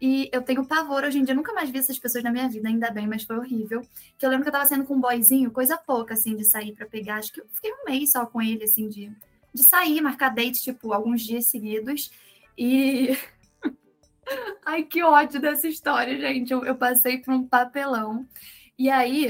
E 0.00 0.30
eu 0.32 0.40
tenho 0.40 0.64
pavor 0.64 1.04
hoje 1.04 1.18
em 1.18 1.24
dia, 1.24 1.34
nunca 1.34 1.52
mais 1.52 1.68
vi 1.68 1.78
essas 1.78 1.98
pessoas 1.98 2.24
na 2.24 2.32
minha 2.32 2.48
vida, 2.48 2.68
ainda 2.68 2.90
bem, 2.90 3.06
mas 3.06 3.22
foi 3.22 3.36
horrível. 3.36 3.82
Que 4.16 4.24
eu 4.24 4.30
lembro 4.30 4.44
que 4.44 4.48
eu 4.48 4.52
tava 4.52 4.64
saindo 4.64 4.84
com 4.84 4.94
um 4.94 5.00
boyzinho, 5.00 5.50
coisa 5.50 5.76
pouca, 5.76 6.14
assim, 6.14 6.34
de 6.34 6.44
sair 6.44 6.72
para 6.72 6.86
pegar. 6.86 7.16
Acho 7.16 7.32
que 7.32 7.40
eu 7.40 7.46
fiquei 7.52 7.70
um 7.70 7.84
mês 7.84 8.12
só 8.12 8.24
com 8.24 8.40
ele, 8.40 8.64
assim, 8.64 8.88
de, 8.88 9.12
de 9.52 9.62
sair, 9.62 10.00
marcar 10.00 10.30
date, 10.30 10.62
tipo, 10.62 10.92
alguns 10.92 11.22
dias 11.22 11.46
seguidos. 11.46 12.10
E. 12.56 13.16
Ai, 14.64 14.84
que 14.84 15.02
ódio 15.02 15.40
dessa 15.40 15.66
história, 15.66 16.18
gente. 16.18 16.52
Eu, 16.52 16.64
eu 16.64 16.76
passei 16.76 17.18
por 17.18 17.34
um 17.34 17.46
papelão. 17.46 18.26
E 18.78 18.88
aí, 18.88 19.26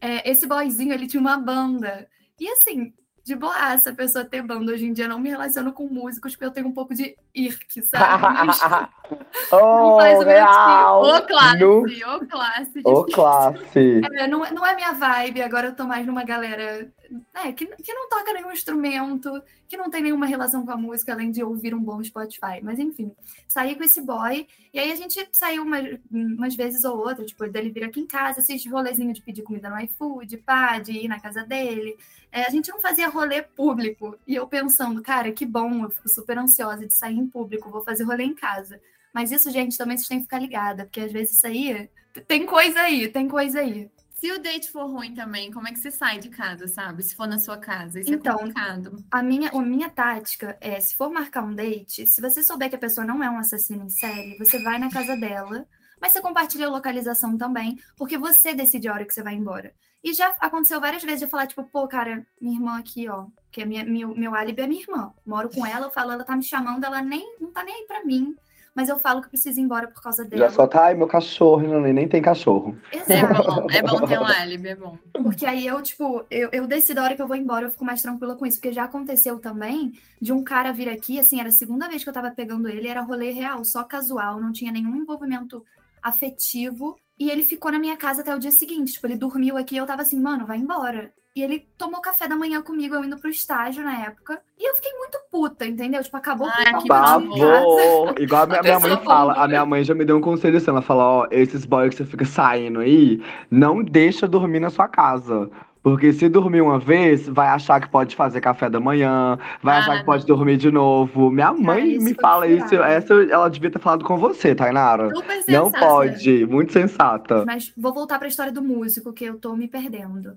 é, 0.00 0.30
esse 0.30 0.46
boyzinho, 0.46 0.92
ele 0.92 1.06
tinha 1.06 1.20
uma 1.20 1.36
banda. 1.36 2.08
E 2.38 2.48
assim, 2.48 2.92
de 3.26 3.34
boa 3.34 3.72
essa 3.72 3.92
pessoa 3.92 4.24
ter 4.24 4.40
banda. 4.40 4.72
Hoje 4.72 4.86
em 4.86 4.92
dia 4.92 5.08
não 5.08 5.18
me 5.18 5.28
relaciono 5.28 5.72
com 5.72 5.88
músicos 5.88 6.32
porque 6.32 6.44
eu 6.44 6.52
tenho 6.52 6.68
um 6.68 6.72
pouco 6.72 6.94
de 6.94 7.16
irk, 7.34 7.82
sabe? 7.82 8.22
Oh, 9.52 9.96
o 9.96 10.22
real. 10.22 11.02
Ô 11.02 11.22
classe, 11.22 11.58
no... 11.58 11.80
ô 11.80 12.26
classe. 12.26 12.80
Ô 12.84 13.04
classe. 13.04 14.00
É, 14.14 14.26
não, 14.26 14.40
não 14.50 14.64
é 14.64 14.74
minha 14.74 14.92
vibe, 14.92 15.42
agora 15.42 15.68
eu 15.68 15.76
tô 15.76 15.84
mais 15.84 16.06
numa 16.06 16.24
galera 16.24 16.92
é, 17.34 17.52
que, 17.52 17.66
que 17.66 17.94
não 17.94 18.08
toca 18.08 18.32
nenhum 18.32 18.52
instrumento, 18.52 19.42
que 19.68 19.76
não 19.76 19.90
tem 19.90 20.02
nenhuma 20.02 20.26
relação 20.26 20.64
com 20.64 20.70
a 20.70 20.76
música, 20.76 21.12
além 21.12 21.30
de 21.30 21.42
ouvir 21.42 21.74
um 21.74 21.80
bom 21.80 22.02
Spotify. 22.02 22.60
Mas 22.62 22.78
enfim, 22.78 23.12
saí 23.48 23.74
com 23.74 23.84
esse 23.84 24.00
boy, 24.00 24.46
e 24.72 24.78
aí 24.78 24.92
a 24.92 24.94
gente 24.94 25.28
saiu 25.32 25.62
umas, 25.62 25.98
umas 26.10 26.54
vezes 26.54 26.84
ou 26.84 26.98
outra, 26.98 27.24
tipo, 27.24 27.46
dele 27.48 27.70
vir 27.70 27.84
aqui 27.84 28.00
em 28.00 28.06
casa, 28.06 28.40
assistir 28.40 28.68
rolezinho 28.68 29.12
de 29.12 29.22
pedir 29.22 29.42
comida 29.42 29.70
no 29.70 29.80
iFood, 29.80 30.36
pá, 30.38 30.78
de 30.78 30.92
ir 30.92 31.08
na 31.08 31.20
casa 31.20 31.44
dele. 31.44 31.96
É, 32.30 32.44
a 32.46 32.50
gente 32.50 32.70
não 32.70 32.80
fazia 32.80 33.08
rolê 33.08 33.42
público. 33.42 34.18
E 34.26 34.34
eu 34.34 34.46
pensando, 34.46 35.02
cara, 35.02 35.32
que 35.32 35.46
bom, 35.46 35.84
eu 35.84 35.90
fico 35.90 36.08
super 36.08 36.38
ansiosa 36.38 36.86
de 36.86 36.92
sair 36.92 37.16
em 37.16 37.26
público, 37.26 37.70
vou 37.70 37.82
fazer 37.82 38.04
rolê 38.04 38.24
em 38.24 38.34
casa. 38.34 38.80
Mas 39.12 39.32
isso, 39.32 39.50
gente, 39.50 39.78
também 39.78 39.96
vocês 39.96 40.08
têm 40.08 40.18
que 40.18 40.24
ficar 40.24 40.38
ligada, 40.38 40.84
porque 40.84 41.00
às 41.00 41.10
vezes 41.10 41.36
isso 41.36 41.46
aí 41.46 41.88
tem 42.28 42.46
coisa 42.46 42.80
aí, 42.80 43.08
tem 43.08 43.28
coisa 43.28 43.60
aí. 43.60 43.90
Se 44.18 44.32
o 44.32 44.38
date 44.38 44.70
for 44.70 44.86
ruim 44.86 45.12
também, 45.12 45.50
como 45.50 45.68
é 45.68 45.72
que 45.72 45.78
você 45.78 45.90
sai 45.90 46.18
de 46.18 46.30
casa, 46.30 46.66
sabe? 46.66 47.02
Se 47.02 47.14
for 47.14 47.26
na 47.26 47.38
sua 47.38 47.58
casa, 47.58 48.00
isso 48.00 48.10
é 48.10 48.14
então, 48.14 48.34
é 48.34 48.38
complicado. 48.38 49.04
A 49.10 49.22
minha, 49.22 49.50
a 49.50 49.60
minha 49.60 49.90
tática 49.90 50.56
é, 50.58 50.80
se 50.80 50.96
for 50.96 51.10
marcar 51.10 51.44
um 51.44 51.54
date, 51.54 52.06
se 52.06 52.20
você 52.20 52.42
souber 52.42 52.70
que 52.70 52.76
a 52.76 52.78
pessoa 52.78 53.06
não 53.06 53.22
é 53.22 53.28
um 53.28 53.38
assassino 53.38 53.84
em 53.84 53.90
série, 53.90 54.38
você 54.38 54.58
vai 54.62 54.78
na 54.78 54.90
casa 54.90 55.16
dela, 55.16 55.66
mas 56.00 56.12
você 56.12 56.22
compartilha 56.22 56.66
a 56.66 56.70
localização 56.70 57.36
também, 57.36 57.78
porque 57.94 58.16
você 58.16 58.54
decide 58.54 58.88
a 58.88 58.94
hora 58.94 59.04
que 59.04 59.12
você 59.12 59.22
vai 59.22 59.34
embora. 59.34 59.74
E 60.02 60.14
já 60.14 60.28
aconteceu 60.40 60.80
várias 60.80 61.02
vezes 61.02 61.20
de 61.20 61.26
falar, 61.26 61.46
tipo, 61.46 61.64
pô, 61.64 61.86
cara, 61.86 62.26
minha 62.40 62.56
irmã 62.56 62.78
aqui, 62.78 63.06
ó, 63.08 63.26
que 63.50 63.60
é 63.60 63.66
minha, 63.66 63.84
meu, 63.84 64.14
meu 64.14 64.34
álibi 64.34 64.62
é 64.62 64.66
minha 64.66 64.82
irmã. 64.82 65.12
Moro 65.26 65.50
com 65.50 65.66
ela, 65.66 65.86
eu 65.86 65.90
falo, 65.90 66.12
ela 66.12 66.24
tá 66.24 66.34
me 66.34 66.42
chamando, 66.42 66.84
ela 66.84 67.02
nem 67.02 67.36
não 67.38 67.52
tá 67.52 67.62
nem 67.62 67.74
aí 67.74 67.86
pra 67.86 68.02
mim 68.02 68.34
mas 68.76 68.90
eu 68.90 68.98
falo 68.98 69.22
que 69.22 69.30
preciso 69.30 69.58
ir 69.58 69.62
embora 69.62 69.88
por 69.88 70.02
causa 70.02 70.22
dela. 70.22 70.44
Já 70.44 70.50
só 70.50 70.66
tá, 70.66 70.84
ai, 70.84 70.94
meu 70.94 71.06
cachorro, 71.06 71.62
não, 71.66 71.80
nem 71.80 72.06
tem 72.06 72.20
cachorro. 72.20 72.76
Exato. 72.92 73.10
É 73.10 73.42
bom, 73.42 73.66
é 73.70 73.82
bom 73.82 74.06
ter 74.06 74.18
um 74.20 74.24
álibi, 74.24 74.68
é 74.68 74.76
bom. 74.76 74.98
Porque 75.14 75.46
aí 75.46 75.66
eu, 75.66 75.80
tipo, 75.80 76.26
eu, 76.30 76.50
eu 76.52 76.66
decido 76.66 77.00
a 77.00 77.04
hora 77.04 77.16
que 77.16 77.22
eu 77.22 77.26
vou 77.26 77.36
embora, 77.36 77.64
eu 77.64 77.70
fico 77.70 77.86
mais 77.86 78.02
tranquila 78.02 78.36
com 78.36 78.44
isso. 78.44 78.58
Porque 78.58 78.74
já 78.74 78.84
aconteceu 78.84 79.38
também 79.38 79.94
de 80.20 80.30
um 80.30 80.44
cara 80.44 80.74
vir 80.74 80.90
aqui, 80.90 81.18
assim, 81.18 81.40
era 81.40 81.48
a 81.48 81.52
segunda 81.52 81.88
vez 81.88 82.04
que 82.04 82.10
eu 82.10 82.12
tava 82.12 82.30
pegando 82.30 82.68
ele, 82.68 82.86
era 82.86 83.00
rolê 83.00 83.30
real, 83.30 83.64
só 83.64 83.82
casual, 83.82 84.38
não 84.38 84.52
tinha 84.52 84.70
nenhum 84.70 84.94
envolvimento 84.94 85.64
afetivo. 86.02 86.98
E 87.18 87.30
ele 87.30 87.42
ficou 87.42 87.72
na 87.72 87.78
minha 87.78 87.96
casa 87.96 88.20
até 88.20 88.36
o 88.36 88.38
dia 88.38 88.50
seguinte. 88.50 88.92
Tipo, 88.92 89.06
ele 89.06 89.16
dormiu 89.16 89.56
aqui 89.56 89.76
e 89.76 89.78
eu 89.78 89.86
tava 89.86 90.02
assim, 90.02 90.20
mano, 90.20 90.44
vai 90.44 90.58
embora. 90.58 91.10
E 91.36 91.42
ele 91.42 91.68
tomou 91.76 92.00
café 92.00 92.26
da 92.26 92.34
manhã 92.34 92.62
comigo, 92.62 92.94
eu 92.94 93.04
indo 93.04 93.18
pro 93.18 93.28
estágio 93.28 93.84
na 93.84 94.06
época. 94.06 94.40
E 94.58 94.66
eu 94.66 94.74
fiquei 94.76 94.90
muito 94.94 95.18
puta, 95.30 95.66
entendeu? 95.66 96.02
Tipo, 96.02 96.16
acabou 96.16 96.48
Ai, 96.50 96.72
com 96.72 96.78
que 96.78 96.88
Pavor! 96.88 98.14
Igual 98.18 98.44
a 98.44 98.46
minha, 98.46 98.62
minha 98.62 98.80
mãe 98.80 98.96
fala. 99.04 99.34
A 99.34 99.46
minha 99.46 99.66
mãe 99.66 99.84
já 99.84 99.94
me 99.94 100.06
deu 100.06 100.16
um 100.16 100.20
conselho 100.22 100.56
assim. 100.56 100.70
Ela 100.70 100.80
fala, 100.80 101.04
ó, 101.04 101.28
esses 101.30 101.66
boys 101.66 101.90
que 101.90 101.96
você 101.96 102.06
fica 102.06 102.24
saindo 102.24 102.80
aí, 102.80 103.22
não 103.50 103.82
deixa 103.82 104.26
dormir 104.26 104.60
na 104.60 104.70
sua 104.70 104.88
casa. 104.88 105.50
Porque 105.82 106.10
se 106.10 106.26
dormir 106.26 106.62
uma 106.62 106.78
vez, 106.78 107.28
vai 107.28 107.48
achar 107.48 107.82
que 107.82 107.88
pode 107.90 108.16
fazer 108.16 108.40
café 108.40 108.70
da 108.70 108.80
manhã, 108.80 109.38
vai 109.62 109.76
ah, 109.76 109.78
achar 109.80 109.98
que 109.98 110.06
pode 110.06 110.24
dormir 110.24 110.56
de 110.56 110.70
novo. 110.70 111.30
Minha 111.30 111.52
mãe 111.52 111.98
me 111.98 112.14
fala 112.14 112.48
isso. 112.48 112.74
Essa 112.76 113.12
ela 113.12 113.50
devia 113.50 113.70
ter 113.70 113.78
falado 113.78 114.06
com 114.06 114.16
você, 114.16 114.54
Tainara. 114.54 115.14
Super 115.14 115.44
não 115.46 115.70
pode, 115.70 116.46
muito 116.46 116.72
sensata. 116.72 117.44
Mas 117.44 117.74
vou 117.76 117.92
voltar 117.92 118.18
para 118.18 118.26
a 118.26 118.30
história 118.30 118.50
do 118.50 118.62
músico, 118.62 119.12
que 119.12 119.26
eu 119.26 119.38
tô 119.38 119.54
me 119.54 119.68
perdendo 119.68 120.34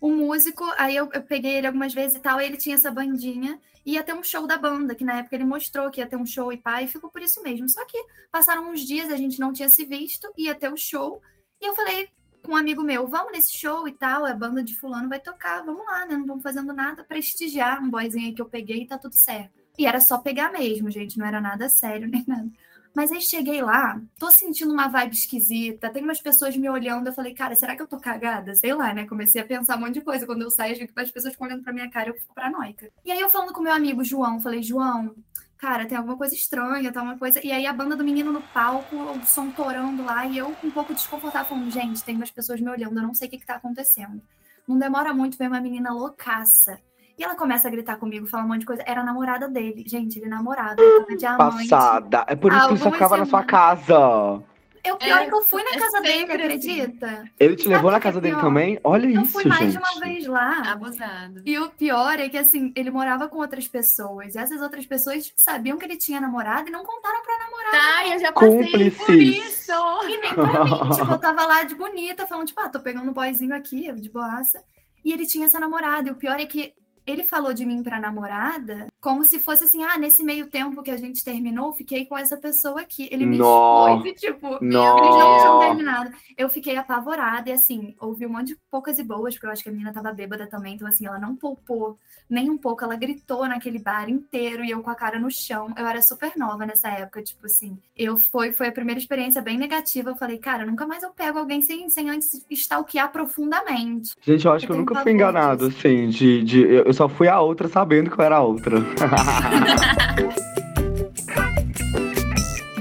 o 0.00 0.10
músico, 0.10 0.64
aí 0.78 0.96
eu, 0.96 1.10
eu, 1.12 1.22
peguei 1.22 1.56
ele 1.56 1.66
algumas 1.66 1.92
vezes 1.92 2.16
e 2.16 2.20
tal, 2.20 2.40
ele 2.40 2.56
tinha 2.56 2.74
essa 2.74 2.90
bandinha, 2.90 3.60
e 3.84 3.92
ia 3.92 4.02
ter 4.02 4.14
um 4.14 4.22
show 4.22 4.46
da 4.46 4.56
banda, 4.56 4.94
que 4.94 5.04
na 5.04 5.18
época 5.18 5.36
ele 5.36 5.44
mostrou 5.44 5.90
que 5.90 6.00
ia 6.00 6.06
ter 6.06 6.16
um 6.16 6.26
show 6.26 6.52
e 6.52 6.56
pá, 6.56 6.82
e 6.82 6.88
ficou 6.88 7.10
por 7.10 7.22
isso 7.22 7.42
mesmo. 7.42 7.68
Só 7.68 7.84
que 7.84 7.98
passaram 8.30 8.70
uns 8.70 8.80
dias, 8.80 9.10
a 9.10 9.16
gente 9.16 9.38
não 9.40 9.52
tinha 9.52 9.68
se 9.68 9.84
visto, 9.84 10.30
ia 10.36 10.54
ter 10.54 10.72
o 10.72 10.76
show, 10.76 11.20
e 11.60 11.66
eu 11.66 11.74
falei 11.74 12.08
com 12.42 12.52
um 12.52 12.56
amigo 12.56 12.82
meu, 12.82 13.06
vamos 13.06 13.32
nesse 13.32 13.56
show 13.56 13.86
e 13.86 13.92
tal, 13.92 14.24
a 14.24 14.34
banda 14.34 14.62
de 14.62 14.74
fulano 14.74 15.08
vai 15.08 15.20
tocar, 15.20 15.62
vamos 15.62 15.84
lá, 15.84 16.06
né? 16.06 16.16
Não 16.16 16.26
vamos 16.26 16.42
fazendo 16.42 16.72
nada, 16.72 17.04
prestigiar 17.04 17.82
um 17.82 17.90
boyzinho 17.90 18.26
aí 18.26 18.32
que 18.32 18.40
eu 18.40 18.48
peguei 18.48 18.82
e 18.82 18.86
tá 18.86 18.96
tudo 18.96 19.14
certo. 19.14 19.60
E 19.78 19.86
era 19.86 20.00
só 20.00 20.18
pegar 20.18 20.50
mesmo, 20.50 20.90
gente, 20.90 21.18
não 21.18 21.26
era 21.26 21.40
nada 21.40 21.68
sério 21.68 22.08
nem 22.08 22.24
nada. 22.26 22.50
Mas 22.94 23.12
aí 23.12 23.20
cheguei 23.20 23.62
lá, 23.62 24.00
tô 24.18 24.30
sentindo 24.30 24.72
uma 24.72 24.88
vibe 24.88 25.14
esquisita, 25.14 25.90
tem 25.90 26.02
umas 26.02 26.20
pessoas 26.20 26.56
me 26.56 26.68
olhando, 26.68 27.06
eu 27.06 27.12
falei, 27.12 27.32
cara, 27.32 27.54
será 27.54 27.76
que 27.76 27.82
eu 27.82 27.86
tô 27.86 27.98
cagada? 27.98 28.54
Sei 28.54 28.74
lá, 28.74 28.92
né? 28.92 29.06
Comecei 29.06 29.40
a 29.40 29.44
pensar 29.46 29.76
um 29.76 29.80
monte 29.80 29.94
de 29.94 30.00
coisa. 30.00 30.26
Quando 30.26 30.42
eu 30.42 30.50
saio, 30.50 30.88
as 30.96 31.10
pessoas 31.10 31.32
ficam 31.32 31.46
olhando 31.46 31.62
pra 31.62 31.72
minha 31.72 31.88
cara, 31.88 32.10
eu 32.10 32.14
fico 32.14 32.34
paranoica. 32.34 32.90
E 33.04 33.12
aí 33.12 33.20
eu 33.20 33.30
falando 33.30 33.52
com 33.52 33.62
meu 33.62 33.72
amigo 33.72 34.02
João, 34.02 34.40
falei, 34.40 34.62
João, 34.62 35.14
cara, 35.56 35.86
tem 35.86 35.96
alguma 35.96 36.16
coisa 36.16 36.34
estranha, 36.34 36.92
tá 36.92 37.00
uma 37.00 37.16
coisa. 37.16 37.44
E 37.46 37.52
aí 37.52 37.64
a 37.64 37.72
banda 37.72 37.94
do 37.94 38.04
menino 38.04 38.32
no 38.32 38.42
palco, 38.42 38.96
o 38.96 39.24
som 39.24 39.50
torando 39.50 40.04
lá, 40.04 40.26
e 40.26 40.38
eu 40.38 40.54
um 40.64 40.70
pouco 40.70 40.92
desconfortável, 40.92 41.48
falando, 41.48 41.70
gente, 41.70 42.02
tem 42.02 42.16
umas 42.16 42.30
pessoas 42.30 42.60
me 42.60 42.68
olhando, 42.68 42.98
eu 42.98 43.02
não 43.02 43.14
sei 43.14 43.28
o 43.28 43.30
que, 43.30 43.38
que 43.38 43.46
tá 43.46 43.54
acontecendo. 43.54 44.20
Não 44.66 44.78
demora 44.78 45.14
muito 45.14 45.38
ver 45.38 45.48
uma 45.48 45.60
menina 45.60 45.92
loucaça 45.92 46.80
e 47.20 47.22
ela 47.22 47.34
começa 47.34 47.68
a 47.68 47.70
gritar 47.70 47.98
comigo, 47.98 48.26
fala 48.26 48.44
um 48.44 48.48
monte 48.48 48.60
de 48.60 48.66
coisa. 48.66 48.82
Era 48.86 49.02
a 49.02 49.04
namorada 49.04 49.46
dele. 49.46 49.84
Gente, 49.86 50.18
ele 50.18 50.26
namorado. 50.26 50.82
Ele 50.82 51.18
diamante. 51.18 51.68
Passada. 51.68 52.24
É 52.26 52.34
por 52.34 52.50
isso 52.50 52.66
que 52.66 52.72
ele 52.72 52.80
só 52.80 52.90
ficava 52.90 53.18
na 53.18 53.26
sua 53.26 53.44
casa. 53.44 54.42
Eu, 54.82 54.96
pior 54.96 55.20
é, 55.20 55.26
que 55.26 55.34
eu 55.34 55.42
fui 55.42 55.62
na 55.62 55.72
é 55.72 55.78
casa 55.78 56.00
dele, 56.00 56.24
assim. 56.24 56.32
acredita? 56.32 57.24
Ele 57.38 57.56
te 57.56 57.68
levou 57.68 57.90
na 57.90 58.00
casa 58.00 58.22
dele 58.22 58.36
pior? 58.36 58.44
também? 58.44 58.80
Olha 58.82 59.04
eu 59.04 59.10
isso, 59.10 59.20
Eu 59.20 59.26
fui 59.26 59.44
mais 59.44 59.60
gente. 59.60 59.72
de 59.72 59.78
uma 59.78 60.00
vez 60.00 60.26
lá. 60.26 60.62
Abusado. 60.72 61.42
E 61.44 61.58
o 61.58 61.68
pior 61.68 62.18
é 62.18 62.30
que, 62.30 62.38
assim, 62.38 62.72
ele 62.74 62.90
morava 62.90 63.28
com 63.28 63.36
outras 63.36 63.68
pessoas. 63.68 64.34
E 64.34 64.38
essas 64.38 64.62
outras 64.62 64.86
pessoas 64.86 65.30
sabiam 65.36 65.76
que 65.76 65.84
ele 65.84 65.98
tinha 65.98 66.22
namorado 66.22 66.70
e 66.70 66.72
não 66.72 66.82
contaram 66.82 67.20
pra 67.22 67.38
namorada. 67.38 67.76
Tá, 67.76 68.14
eu 68.14 68.18
já 68.18 68.32
passei 68.32 68.50
Cúmplices. 68.50 69.04
por 69.04 69.14
isso. 69.14 69.72
E 70.08 70.20
nem 70.22 70.34
pra 70.34 70.64
mim. 70.64 70.90
tipo, 70.96 71.12
eu 71.12 71.18
tava 71.18 71.44
lá 71.44 71.64
de 71.64 71.74
bonita, 71.74 72.26
falando, 72.26 72.46
tipo, 72.46 72.60
ah, 72.60 72.70
tô 72.70 72.80
pegando 72.80 73.10
um 73.10 73.12
boyzinho 73.12 73.54
aqui, 73.54 73.92
de 73.92 74.08
boaça. 74.08 74.64
E 75.04 75.12
ele 75.12 75.26
tinha 75.26 75.44
essa 75.44 75.60
namorada. 75.60 76.08
E 76.08 76.12
o 76.12 76.16
pior 76.16 76.40
é 76.40 76.46
que 76.46 76.72
ele 77.06 77.24
falou 77.24 77.52
de 77.52 77.64
mim 77.64 77.82
pra 77.82 78.00
namorada 78.00 78.86
como 79.00 79.24
se 79.24 79.38
fosse 79.38 79.64
assim, 79.64 79.82
ah, 79.82 79.96
nesse 79.96 80.22
meio 80.22 80.46
tempo 80.46 80.82
que 80.82 80.90
a 80.90 80.96
gente 80.96 81.24
terminou, 81.24 81.72
fiquei 81.72 82.04
com 82.04 82.18
essa 82.18 82.36
pessoa 82.36 82.82
aqui. 82.82 83.08
Ele 83.10 83.24
me 83.24 83.36
expôs 83.36 84.04
e, 84.04 84.12
tipo, 84.12 84.58
eles 84.60 84.74
não 84.74 85.38
tinham 85.38 85.58
terminado. 85.58 86.10
Eu 86.36 86.50
fiquei 86.50 86.76
apavorada 86.76 87.48
e, 87.48 87.52
assim, 87.52 87.94
ouvi 87.98 88.26
um 88.26 88.30
monte 88.30 88.48
de 88.48 88.58
poucas 88.70 88.98
e 88.98 89.02
boas, 89.02 89.34
porque 89.34 89.46
eu 89.46 89.50
acho 89.50 89.62
que 89.62 89.70
a 89.70 89.72
menina 89.72 89.92
tava 89.92 90.12
bêbada 90.12 90.46
também, 90.46 90.74
então, 90.74 90.86
assim, 90.86 91.06
ela 91.06 91.18
não 91.18 91.34
poupou 91.34 91.98
nem 92.28 92.48
um 92.48 92.58
pouco, 92.58 92.84
ela 92.84 92.94
gritou 92.94 93.48
naquele 93.48 93.78
bar 93.78 94.08
inteiro 94.08 94.64
e 94.64 94.70
eu 94.70 94.82
com 94.82 94.90
a 94.90 94.94
cara 94.94 95.18
no 95.18 95.30
chão. 95.30 95.72
Eu 95.76 95.86
era 95.86 96.00
super 96.02 96.32
nova 96.36 96.64
nessa 96.66 96.88
época, 96.88 97.22
tipo 97.22 97.46
assim. 97.46 97.76
Eu 97.96 98.16
foi, 98.16 98.52
foi 98.52 98.68
a 98.68 98.72
primeira 98.72 99.00
experiência 99.00 99.42
bem 99.42 99.58
negativa. 99.58 100.10
Eu 100.10 100.16
falei, 100.16 100.38
cara, 100.38 100.64
nunca 100.64 100.86
mais 100.86 101.02
eu 101.02 101.10
pego 101.10 101.38
alguém 101.38 101.60
sem, 101.62 101.88
sem 101.88 102.08
antes 102.08 102.44
stalkear 102.50 103.10
profundamente. 103.10 104.14
Gente, 104.20 104.46
eu 104.46 104.52
acho 104.52 104.64
eu 104.64 104.68
que 104.68 104.72
eu 104.74 104.78
nunca 104.78 105.02
fui 105.02 105.12
enganado, 105.12 105.68
disso. 105.68 105.86
assim, 105.86 106.08
de, 106.08 106.44
de. 106.44 106.60
Eu 106.62 106.92
só 107.00 107.08
fui 107.08 107.28
a 107.28 107.40
outra 107.40 107.66
sabendo 107.66 108.10
que 108.10 108.20
eu 108.20 108.24
era 108.26 108.36
a 108.36 108.42
outra. 108.42 108.76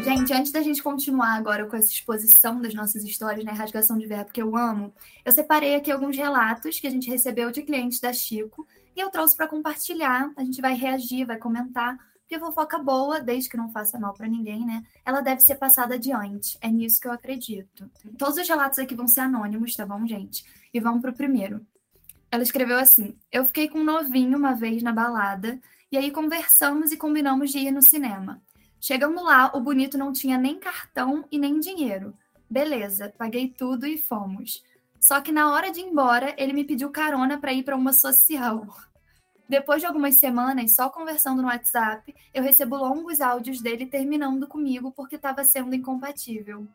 gente, 0.04 0.34
antes 0.34 0.52
da 0.52 0.62
gente 0.62 0.84
continuar 0.84 1.38
agora 1.38 1.66
com 1.66 1.78
essa 1.78 1.90
exposição 1.90 2.60
das 2.60 2.74
nossas 2.74 3.06
histórias, 3.06 3.46
né, 3.46 3.54
rasgação 3.54 3.98
de 3.98 4.06
verbo 4.06 4.34
que 4.34 4.42
eu 4.42 4.58
amo, 4.58 4.94
eu 5.24 5.32
separei 5.32 5.74
aqui 5.76 5.90
alguns 5.90 6.18
relatos 6.18 6.82
que 6.82 6.88
a 6.88 6.90
gente 6.90 7.10
recebeu 7.10 7.50
de 7.50 7.62
clientes 7.62 8.02
da 8.02 8.12
Chico 8.12 8.68
e 8.94 9.00
eu 9.00 9.10
trouxe 9.10 9.38
para 9.38 9.48
compartilhar. 9.48 10.30
A 10.36 10.44
gente 10.44 10.60
vai 10.60 10.74
reagir, 10.74 11.26
vai 11.26 11.38
comentar, 11.38 11.98
porque 12.20 12.38
fofoca 12.38 12.78
boa, 12.78 13.22
desde 13.22 13.50
que 13.50 13.56
não 13.56 13.72
faça 13.72 13.98
mal 13.98 14.14
para 14.14 14.28
ninguém, 14.28 14.66
né? 14.66 14.84
Ela 15.06 15.22
deve 15.22 15.40
ser 15.44 15.56
passada 15.56 15.96
adiante. 15.96 16.58
É 16.60 16.68
nisso 16.68 17.00
que 17.00 17.08
eu 17.08 17.14
acredito. 17.14 17.90
Todos 18.18 18.38
os 18.38 18.46
relatos 18.46 18.80
aqui 18.80 18.96
vão 18.96 19.08
ser 19.08 19.22
anônimos, 19.22 19.78
tá 19.78 19.86
bom, 19.86 20.06
gente? 20.06 20.44
E 20.74 20.80
vamos 20.82 21.02
pro 21.02 21.14
primeiro. 21.14 21.66
Ela 22.32 22.44
escreveu 22.44 22.78
assim: 22.78 23.16
Eu 23.32 23.46
fiquei 23.46 23.68
com 23.68 23.80
um 23.80 23.84
novinho 23.84 24.38
uma 24.38 24.54
vez 24.54 24.84
na 24.84 24.92
balada, 24.92 25.60
e 25.92 25.98
aí 25.98 26.12
conversamos 26.12 26.92
e 26.92 26.98
combinamos 26.98 27.52
de 27.52 27.60
ir 27.60 27.72
no 27.72 27.82
cinema. 27.82 28.42
Chegando 28.80 29.24
lá, 29.24 29.52
o 29.54 29.60
bonito 29.60 29.98
não 29.98 30.14
tinha 30.14 30.38
nem 30.38 30.60
cartão 30.60 31.26
e 31.32 31.38
nem 31.38 31.60
dinheiro. 31.60 32.14
Beleza, 32.50 33.14
paguei 33.18 33.50
tudo 33.50 33.86
e 33.86 33.98
fomos. 33.98 34.64
Só 35.00 35.22
que 35.22 35.32
na 35.32 35.52
hora 35.52 35.72
de 35.72 35.80
ir 35.80 35.86
embora, 35.86 36.34
ele 36.38 36.54
me 36.54 36.64
pediu 36.64 36.90
carona 36.90 37.38
para 37.38 37.54
ir 37.54 37.64
para 37.64 37.76
uma 37.76 37.94
social. 37.94 38.68
Depois 39.48 39.82
de 39.82 39.88
algumas 39.88 40.16
semanas 40.16 40.76
só 40.76 40.90
conversando 40.90 41.42
no 41.42 41.48
WhatsApp, 41.48 42.16
eu 42.34 42.44
recebo 42.44 42.76
longos 42.76 43.20
áudios 43.20 43.62
dele 43.62 43.86
terminando 43.86 44.48
comigo 44.48 44.92
porque 44.92 45.16
estava 45.16 45.44
sendo 45.44 45.74
incompatível. 45.74 46.68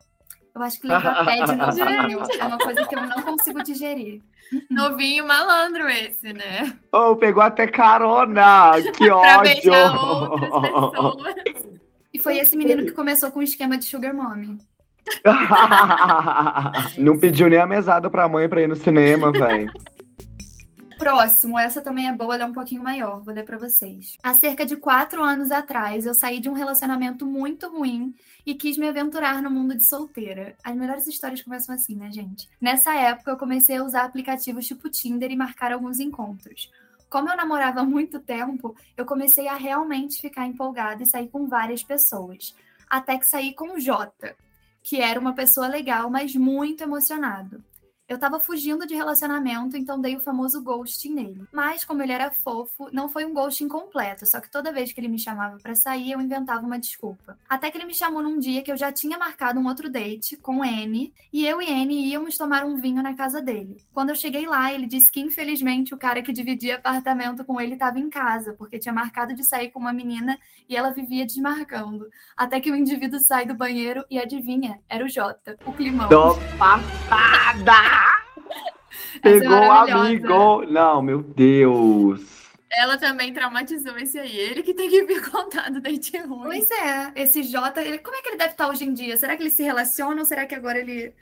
Eu 0.55 0.63
acho 0.63 0.81
que 0.81 0.87
levar 0.87 1.25
pé 1.25 1.45
de 1.45 1.57
novinho 1.57 2.21
é 2.41 2.45
uma 2.45 2.59
coisa 2.59 2.87
que 2.87 2.95
eu 2.95 3.01
não 3.03 3.23
consigo 3.23 3.63
digerir. 3.63 4.23
Novinho 4.71 5.27
malandro 5.27 5.89
esse, 5.89 6.33
né? 6.33 6.77
Oh, 6.93 7.17
pegou 7.17 7.43
até 7.43 7.67
carona! 7.67 8.73
Que 8.97 9.07
pra 9.11 9.17
ódio! 9.17 9.43
beijar 9.43 9.97
outras 9.97 11.35
pessoas. 11.43 11.67
E 12.13 12.19
foi 12.19 12.39
esse 12.39 12.57
menino 12.57 12.85
que 12.85 12.93
começou 12.93 13.33
com 13.33 13.41
o 13.41 13.43
esquema 13.43 13.77
de 13.77 13.87
Sugar 13.87 14.15
Mommy. 14.15 14.59
Não 16.97 17.19
pediu 17.19 17.49
nem 17.51 17.59
a 17.59 17.67
mesada 17.67 18.09
pra 18.09 18.29
mãe 18.29 18.49
pra 18.49 18.63
ir 18.63 18.69
no 18.69 18.77
cinema, 18.77 19.33
velho. 19.33 19.73
Próximo, 20.99 21.59
essa 21.59 21.81
também 21.81 22.09
é 22.09 22.13
boa, 22.13 22.35
ela 22.35 22.45
é 22.45 22.47
um 22.47 22.53
pouquinho 22.53 22.83
maior, 22.83 23.21
vou 23.21 23.35
ler 23.35 23.45
pra 23.45 23.59
vocês. 23.59 24.17
Há 24.23 24.35
cerca 24.35 24.65
de 24.65 24.77
quatro 24.77 25.23
anos 25.23 25.51
atrás, 25.51 26.07
eu 26.07 26.15
saí 26.15 26.41
de 26.41 26.49
um 26.49 26.53
relacionamento 26.53 27.27
muito 27.27 27.69
ruim 27.69 28.15
e 28.47 28.55
quis 28.55 28.77
me 28.77 28.89
aventurar 28.89 29.43
no 29.43 29.51
mundo 29.51 29.75
de 29.75 29.85
solteira. 29.85 30.57
As 30.63 30.75
melhores 30.77 31.07
histórias 31.07 31.43
começam 31.43 31.75
assim, 31.75 31.97
né, 31.97 32.11
gente? 32.11 32.49
Nessa 32.61 32.95
época, 32.95 33.31
eu 33.31 33.37
comecei 33.37 33.77
a 33.77 33.85
usar 33.85 34.05
aplicativos 34.05 34.67
tipo 34.67 34.89
Tinder 34.89 35.31
e 35.31 35.37
marcar 35.37 35.73
alguns 35.73 35.99
encontros. 35.99 36.71
Como 37.09 37.31
eu 37.31 37.37
namorava 37.37 37.81
há 37.81 37.85
muito 37.85 38.19
tempo, 38.21 38.75
eu 38.97 39.05
comecei 39.05 39.49
a 39.49 39.55
realmente 39.55 40.21
ficar 40.21 40.47
empolgada 40.47 41.03
e 41.03 41.07
sair 41.07 41.29
com 41.29 41.47
várias 41.47 41.83
pessoas. 41.83 42.55
Até 42.89 43.19
que 43.19 43.27
saí 43.27 43.55
com 43.55 43.77
o 43.77 43.81
Jota, 43.81 44.37
que 44.83 45.01
era 45.01 45.19
uma 45.19 45.33
pessoa 45.33 45.67
legal, 45.67 46.11
mas 46.11 46.35
muito 46.35 46.83
emocionado. 46.83 47.63
Eu 48.07 48.19
tava 48.19 48.39
fugindo 48.39 48.87
de 48.87 48.95
relacionamento, 48.95 49.79
então 49.79 49.99
dei 49.99 50.15
o 50.15 50.21
famoso 50.21 50.63
ghosting 50.63 51.15
nele. 51.15 51.45
Mas, 51.51 51.87
como 51.87 52.03
ele 52.03 52.13
era 52.13 52.31
fofo, 52.31 52.91
não 52.93 53.09
foi 53.09 53.25
um 53.25 53.33
ghosting 53.33 53.67
completo, 53.67 54.27
só 54.27 54.41
que 54.41 54.51
toda 54.51 54.73
vez 54.73 54.93
que 54.93 55.01
ele 55.01 55.09
me 55.09 55.19
chamava 55.19 55.57
pra 55.57 55.75
sair, 55.75 56.13
eu 56.13 56.21
inventava 56.21 56.67
uma 56.67 56.79
desculpa. 56.79 57.39
Até 57.49 57.71
que 57.71 57.79
ele 57.79 57.87
me 57.87 57.95
chamou 57.95 58.23
num 58.23 58.39
dia 58.39 58.63
que 58.63 58.71
eu 58.71 58.77
já 58.77 58.93
tinha 58.93 59.17
marcado 59.17 59.59
um 59.59 59.67
outro 59.67 59.91
date 59.91 60.37
com 60.37 60.63
N, 60.63 61.15
e 61.33 61.47
eu 61.47 61.63
e 61.63 61.71
N 61.71 61.95
íamos 61.95 62.37
tomar 62.37 62.65
um 62.65 62.77
vinho 62.77 63.03
na 63.03 63.15
casa 63.15 63.41
dele. 63.41 63.83
Quando 63.95 64.11
eu 64.11 64.17
cheguei 64.17 64.47
lá, 64.47 64.71
ele 64.71 64.87
disse 64.87 65.11
que 65.11 65.21
infelizmente 65.21 65.95
o 65.95 65.99
cara 65.99 66.21
que 66.21 66.33
dividia 66.33 66.77
apartamento 66.77 67.43
com 67.43 67.59
ele 67.59 67.73
estava 67.73 67.99
em 67.99 68.11
casa, 68.11 68.53
porque 68.53 68.79
tinha 68.79 68.93
marcado 68.93 69.35
de 69.35 69.43
sair 69.43 69.71
com 69.71 69.81
uma 69.81 69.95
menina 69.95 70.39
e 70.69 70.77
ela 70.77 70.91
vivia 70.91 71.25
desmarcando. 71.25 72.07
Até 72.37 72.61
que 72.61 72.71
o 72.71 72.77
indivíduo 72.77 73.19
sai 73.19 73.47
do 73.47 73.55
banheiro 73.55 74.05
e 74.11 74.19
adivinha, 74.19 74.79
era 74.91 75.05
o 75.05 75.09
Jota, 75.09 75.57
o 75.65 75.73
climão. 75.73 76.09
Tô 76.11 76.37
passada! 76.59 78.04
É 79.23 79.39
Pegou 79.41 79.59
o 79.59 79.71
amigo! 79.71 80.65
Não, 80.67 81.03
meu 81.03 81.23
Deus! 81.23 82.45
Ela 82.77 82.97
também 82.99 83.33
traumatizou 83.33 83.97
esse 83.99 84.19
aí. 84.19 84.37
Ele 84.37 84.63
que 84.63 84.75
tem 84.75 84.91
que 84.91 85.05
vir 85.05 85.23
contar 85.31 85.71
do 85.71 85.81
date 85.81 86.17
ruim. 86.19 86.43
Pois 86.45 86.71
é, 86.71 87.13
esse 87.15 87.43
Jota, 87.45 87.81
ele, 87.81 87.99
como 87.99 88.17
é 88.17 88.23
que 88.23 88.31
ele 88.31 88.37
deve 88.37 88.51
estar 88.51 88.69
hoje 88.69 88.85
em 88.85 88.93
dia? 88.93 89.17
Será 89.17 89.37
que 89.37 89.43
ele 89.43 89.51
se 89.51 89.63
relaciona 89.63 90.21
ou 90.21 90.25
será 90.25 90.45
que 90.47 90.55
agora 90.55 90.79
ele. 90.79 91.13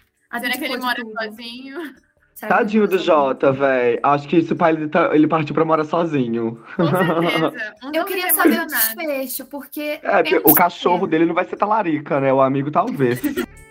Será 0.41 0.53
que 0.57 0.65
ele 0.65 0.79
mora 0.79 0.97
tudo? 0.97 1.13
sozinho? 1.13 1.95
Será 2.35 2.57
Tadinho 2.57 2.89
do? 2.89 2.99
Jota, 2.99 3.53
velho. 3.53 4.01
Acho 4.03 4.27
que 4.27 4.39
isso 4.39 4.57
pra 4.57 4.71
ele, 4.73 4.89
tá- 4.89 5.15
ele 5.15 5.29
partiu 5.29 5.55
pra 5.55 5.65
morar 5.65 5.85
sozinho. 5.85 6.61
Com 6.75 6.87
certeza. 6.87 7.75
Um 7.85 7.91
Eu 7.93 8.05
queria 8.07 8.33
saber 8.33 8.63
o 8.63 8.67
desfecho, 8.67 9.45
porque. 9.45 10.01
É, 10.03 10.23
o 10.43 10.55
cachorro 10.55 11.07
dele 11.07 11.27
não 11.27 11.35
vai 11.35 11.45
ser 11.45 11.57
talarica, 11.57 12.19
né? 12.19 12.33
O 12.33 12.41
amigo 12.41 12.71
talvez. 12.71 13.21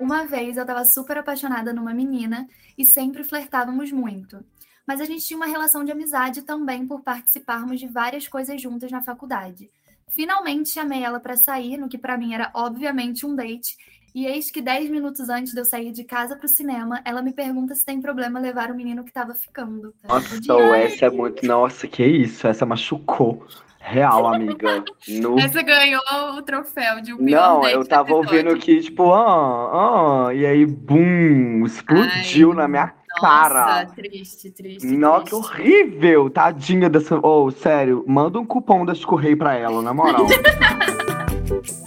Uma 0.00 0.24
vez 0.24 0.56
eu 0.56 0.66
tava 0.66 0.84
super 0.84 1.16
apaixonada 1.18 1.72
numa 1.72 1.94
menina 1.94 2.48
e 2.76 2.84
sempre 2.84 3.22
flertávamos 3.22 3.92
muito. 3.92 4.44
Mas 4.86 5.00
a 5.00 5.04
gente 5.04 5.24
tinha 5.24 5.36
uma 5.36 5.46
relação 5.46 5.84
de 5.84 5.92
amizade 5.92 6.42
também 6.42 6.86
por 6.86 7.02
participarmos 7.02 7.80
de 7.80 7.86
várias 7.86 8.26
coisas 8.28 8.60
juntas 8.60 8.90
na 8.90 9.00
faculdade. 9.00 9.70
Finalmente 10.08 10.70
chamei 10.70 11.02
ela 11.02 11.20
pra 11.20 11.36
sair, 11.36 11.76
no 11.76 11.88
que 11.88 11.96
pra 11.96 12.18
mim 12.18 12.34
era 12.34 12.50
obviamente 12.54 13.24
um 13.24 13.34
date, 13.34 13.76
e 14.14 14.26
eis 14.26 14.48
que 14.48 14.62
10 14.62 14.90
minutos 14.90 15.28
antes 15.28 15.52
de 15.52 15.58
eu 15.58 15.64
sair 15.64 15.90
de 15.90 16.04
casa 16.04 16.36
pro 16.36 16.46
cinema, 16.46 17.00
ela 17.04 17.20
me 17.20 17.32
pergunta 17.32 17.74
se 17.74 17.84
tem 17.84 18.00
problema 18.00 18.38
levar 18.38 18.70
o 18.70 18.74
menino 18.74 19.02
que 19.02 19.12
tava 19.12 19.34
ficando. 19.34 19.92
Nossa, 20.08 20.36
então, 20.36 20.72
essa 20.72 21.06
é 21.06 21.10
muito. 21.10 21.44
Nossa, 21.44 21.88
que 21.88 22.04
isso? 22.04 22.46
Essa 22.46 22.64
machucou. 22.64 23.44
Real, 23.80 24.26
amiga. 24.32 24.84
No... 25.06 25.38
Essa 25.38 25.60
ganhou 25.62 26.00
o 26.36 26.42
troféu 26.42 27.00
de 27.02 27.14
pior 27.14 27.20
Não, 27.20 27.68
eu 27.68 27.84
tava 27.84 28.10
episódio. 28.10 28.38
ouvindo 28.38 28.56
que, 28.58 28.80
tipo, 28.80 29.12
ah, 29.12 30.28
ah, 30.28 30.34
e 30.34 30.46
aí, 30.46 30.64
bum, 30.64 31.66
explodiu 31.66 32.52
Ai, 32.52 32.56
na 32.56 32.68
minha 32.68 32.94
Nossa, 33.10 33.20
cara. 33.20 33.86
triste, 33.94 34.50
triste. 34.50 34.86
Nossa, 34.86 35.26
que 35.26 35.34
horrível! 35.34 36.30
Tadinha 36.30 36.88
dessa. 36.88 37.18
Oh, 37.22 37.50
sério, 37.50 38.02
manda 38.06 38.38
um 38.38 38.46
cupom 38.46 38.86
da 38.86 38.94
Correio 38.94 39.36
pra 39.36 39.54
ela, 39.54 39.82
na 39.82 39.92
moral. 39.92 40.26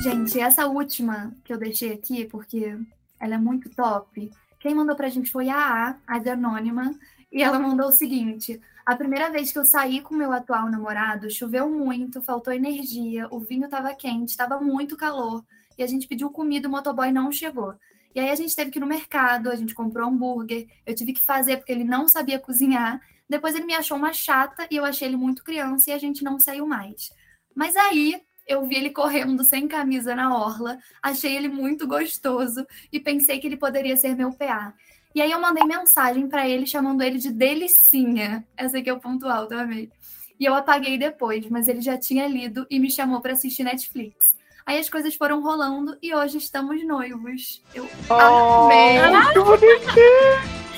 Gente, 0.00 0.38
essa 0.38 0.66
última 0.66 1.34
que 1.44 1.52
eu 1.52 1.58
deixei 1.58 1.92
aqui, 1.92 2.24
porque 2.24 2.78
ela 3.18 3.34
é 3.34 3.38
muito 3.38 3.68
top. 3.70 4.30
Quem 4.60 4.74
mandou 4.74 4.94
pra 4.94 5.08
gente 5.08 5.30
foi 5.30 5.48
a 5.48 5.56
A, 5.56 5.96
a 6.06 6.18
de 6.20 6.30
Anônima, 6.30 6.94
e 7.32 7.42
ela 7.42 7.58
mandou 7.58 7.88
o 7.88 7.92
seguinte: 7.92 8.60
A 8.86 8.94
primeira 8.94 9.28
vez 9.28 9.50
que 9.50 9.58
eu 9.58 9.64
saí 9.64 10.00
com 10.00 10.14
meu 10.14 10.32
atual 10.32 10.70
namorado, 10.70 11.28
choveu 11.30 11.68
muito, 11.68 12.22
faltou 12.22 12.52
energia, 12.52 13.26
o 13.30 13.40
vinho 13.40 13.68
tava 13.68 13.92
quente, 13.92 14.36
tava 14.36 14.60
muito 14.60 14.96
calor, 14.96 15.44
e 15.76 15.82
a 15.82 15.86
gente 15.86 16.06
pediu 16.06 16.30
comida, 16.30 16.68
o 16.68 16.70
motoboy 16.70 17.10
não 17.10 17.32
chegou. 17.32 17.74
E 18.14 18.20
aí 18.20 18.30
a 18.30 18.34
gente 18.36 18.54
teve 18.54 18.70
que 18.70 18.78
ir 18.78 18.80
no 18.80 18.86
mercado, 18.86 19.50
a 19.50 19.56
gente 19.56 19.74
comprou 19.74 20.08
hambúrguer, 20.08 20.68
eu 20.86 20.94
tive 20.94 21.12
que 21.12 21.24
fazer 21.24 21.56
porque 21.56 21.72
ele 21.72 21.84
não 21.84 22.06
sabia 22.06 22.38
cozinhar. 22.38 23.00
Depois 23.28 23.54
ele 23.54 23.66
me 23.66 23.74
achou 23.74 23.96
uma 23.96 24.12
chata 24.12 24.66
e 24.70 24.76
eu 24.76 24.84
achei 24.84 25.08
ele 25.08 25.16
muito 25.16 25.44
criança 25.44 25.90
e 25.90 25.92
a 25.92 25.98
gente 25.98 26.24
não 26.24 26.38
saiu 26.38 26.66
mais. 26.66 27.10
Mas 27.54 27.76
aí 27.76 28.22
eu 28.48 28.66
vi 28.66 28.76
ele 28.76 28.90
correndo 28.90 29.44
sem 29.44 29.68
camisa 29.68 30.14
na 30.14 30.34
orla, 30.34 30.78
achei 31.02 31.36
ele 31.36 31.48
muito 31.48 31.86
gostoso 31.86 32.66
e 32.90 32.98
pensei 32.98 33.38
que 33.38 33.46
ele 33.46 33.56
poderia 33.56 33.96
ser 33.96 34.16
meu 34.16 34.32
PA. 34.32 34.72
E 35.14 35.20
aí 35.20 35.30
eu 35.30 35.40
mandei 35.40 35.64
mensagem 35.64 36.28
pra 36.28 36.48
ele 36.48 36.66
chamando 36.66 37.02
ele 37.02 37.18
de 37.18 37.30
Delicinha. 37.30 38.44
Essa 38.56 38.78
aqui 38.78 38.88
é 38.88 38.92
o 38.92 39.00
ponto 39.00 39.26
alto, 39.28 39.52
eu 39.52 39.60
amei. 39.60 39.90
E 40.40 40.44
eu 40.44 40.54
apaguei 40.54 40.96
depois, 40.96 41.48
mas 41.50 41.68
ele 41.68 41.80
já 41.80 41.98
tinha 41.98 42.26
lido 42.26 42.66
e 42.70 42.78
me 42.78 42.90
chamou 42.90 43.20
pra 43.20 43.32
assistir 43.32 43.64
Netflix. 43.64 44.36
Aí 44.64 44.78
as 44.78 44.88
coisas 44.88 45.14
foram 45.14 45.42
rolando 45.42 45.96
e 46.02 46.14
hoje 46.14 46.38
estamos 46.38 46.86
noivos. 46.86 47.62
Eu 47.74 47.88
oh, 48.10 48.14
amei. 48.14 48.98
que 49.32 49.38
bonitinho! 49.40 50.68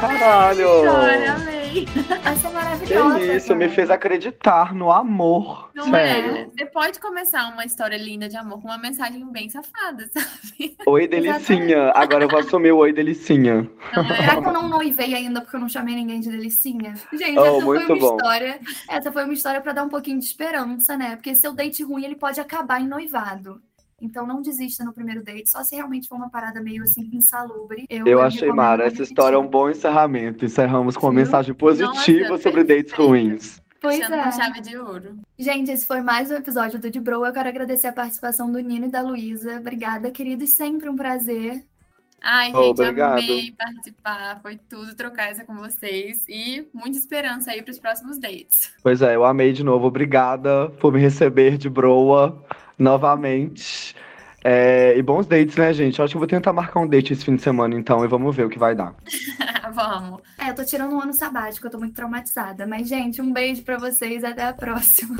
Caralho! 0.00 0.68
Olha, 0.68 1.34
amei. 1.34 1.57
Essa 2.24 2.48
é 2.48 2.52
maravilhosa. 2.52 3.18
Que 3.18 3.36
isso, 3.36 3.54
me 3.54 3.64
cara. 3.64 3.74
fez 3.74 3.90
acreditar 3.90 4.74
no 4.74 4.90
amor. 4.90 5.70
Não 5.74 5.84
sério. 5.90 6.36
é? 6.36 6.44
Você 6.46 6.66
pode 6.66 6.98
começar 7.00 7.48
uma 7.52 7.64
história 7.64 7.96
linda 7.96 8.28
de 8.28 8.36
amor 8.36 8.60
com 8.60 8.68
uma 8.68 8.78
mensagem 8.78 9.24
bem 9.30 9.48
safada, 9.48 10.08
sabe? 10.12 10.76
Oi, 10.86 11.06
Delicinha. 11.08 11.92
Agora 11.94 12.24
eu 12.24 12.28
vou 12.28 12.40
assumir 12.40 12.72
o 12.72 12.78
Oi, 12.78 12.92
Delicinha. 12.92 13.68
Não 13.94 14.06
Será 14.06 14.32
é? 14.34 14.40
que 14.40 14.48
eu 14.48 14.52
não 14.52 14.68
noivei 14.68 15.14
ainda 15.14 15.40
porque 15.40 15.56
eu 15.56 15.60
não 15.60 15.68
chamei 15.68 15.94
ninguém 15.94 16.20
de 16.20 16.30
delicinha? 16.30 16.94
Gente, 17.12 17.38
Oh, 17.38 17.44
essa 17.44 17.60
foi 17.64 17.78
uma 17.78 17.96
bom. 17.98 18.16
história. 18.16 18.60
Essa 18.88 19.12
foi 19.12 19.24
uma 19.24 19.32
história 19.34 19.60
pra 19.60 19.72
dar 19.72 19.84
um 19.84 19.88
pouquinho 19.88 20.18
de 20.18 20.24
esperança, 20.24 20.96
né? 20.96 21.16
Porque 21.16 21.34
seu 21.34 21.52
date 21.52 21.82
ruim 21.82 22.04
ele 22.04 22.16
pode 22.16 22.40
acabar 22.40 22.80
em 22.80 22.88
noivado. 22.88 23.60
Então 24.00 24.26
não 24.26 24.40
desista 24.40 24.84
no 24.84 24.92
primeiro 24.92 25.22
date, 25.22 25.50
só 25.50 25.62
se 25.64 25.74
realmente 25.74 26.08
for 26.08 26.14
uma 26.14 26.30
parada 26.30 26.60
meio 26.60 26.82
assim 26.82 27.10
insalubre. 27.12 27.84
Eu, 27.90 28.06
Eu 28.06 28.22
achei, 28.22 28.50
Mara, 28.52 28.84
essa 28.84 29.02
história 29.02 29.34
é 29.36 29.38
um 29.38 29.46
bom 29.46 29.68
encerramento. 29.68 30.44
Encerramos 30.44 30.96
com 30.96 31.06
uma 31.06 31.12
Viu? 31.12 31.24
mensagem 31.24 31.54
positiva 31.54 32.28
Nossa, 32.28 32.42
sobre 32.42 32.64
dates 32.64 32.92
ruins. 32.92 33.60
Pois 33.80 33.96
Fechando 33.96 34.16
é. 34.16 34.24
com 34.24 34.32
chave 34.32 34.60
de 34.60 34.76
ouro. 34.76 35.16
Gente, 35.38 35.70
esse 35.70 35.86
foi 35.86 36.00
mais 36.00 36.32
um 36.32 36.34
episódio 36.34 36.80
do 36.80 36.90
De 36.90 36.98
Bro. 36.98 37.24
Eu 37.24 37.32
quero 37.32 37.48
agradecer 37.48 37.86
a 37.86 37.92
participação 37.92 38.50
do 38.50 38.58
Nino 38.58 38.86
e 38.86 38.90
da 38.90 39.00
Luísa. 39.00 39.58
Obrigada, 39.60 40.10
queridos. 40.10 40.50
Sempre 40.50 40.88
um 40.88 40.96
prazer. 40.96 41.64
Ai, 42.20 42.46
gente, 42.46 42.56
obrigado. 42.56 43.12
amei 43.12 43.54
participar. 43.56 44.40
Foi 44.42 44.58
tudo 44.68 44.96
trocar 44.96 45.30
essa 45.30 45.44
com 45.44 45.54
vocês. 45.54 46.24
E 46.28 46.66
muita 46.74 46.98
esperança 46.98 47.52
aí 47.52 47.62
para 47.62 47.70
os 47.70 47.78
próximos 47.78 48.18
dates. 48.18 48.72
Pois 48.82 49.00
é, 49.00 49.14
eu 49.14 49.24
amei 49.24 49.52
de 49.52 49.62
novo. 49.62 49.86
Obrigada 49.86 50.70
por 50.80 50.92
me 50.92 50.98
receber 50.98 51.56
de 51.56 51.70
broa 51.70 52.44
novamente. 52.78 53.94
É, 54.44 54.96
e 54.96 55.02
bons 55.02 55.26
dates, 55.26 55.56
né, 55.56 55.72
gente? 55.72 55.98
Eu 55.98 56.04
acho 56.04 56.12
que 56.12 56.16
eu 56.16 56.20
vou 56.20 56.28
tentar 56.28 56.52
marcar 56.52 56.80
um 56.80 56.86
date 56.86 57.12
esse 57.12 57.24
fim 57.24 57.36
de 57.36 57.42
semana, 57.42 57.74
então, 57.74 58.04
e 58.04 58.08
vamos 58.08 58.34
ver 58.34 58.44
o 58.44 58.48
que 58.48 58.58
vai 58.58 58.74
dar. 58.74 58.94
Vamos. 59.74 60.22
É, 60.38 60.48
eu 60.48 60.54
tô 60.54 60.64
tirando 60.64 60.94
um 60.94 61.00
ano 61.00 61.12
sabático, 61.12 61.66
eu 61.66 61.70
tô 61.70 61.78
muito 61.78 61.94
traumatizada. 61.94 62.66
Mas, 62.66 62.88
gente, 62.88 63.20
um 63.20 63.32
beijo 63.32 63.62
pra 63.62 63.76
vocês. 63.76 64.24
Até 64.24 64.44
a 64.44 64.52
próxima. 64.52 65.18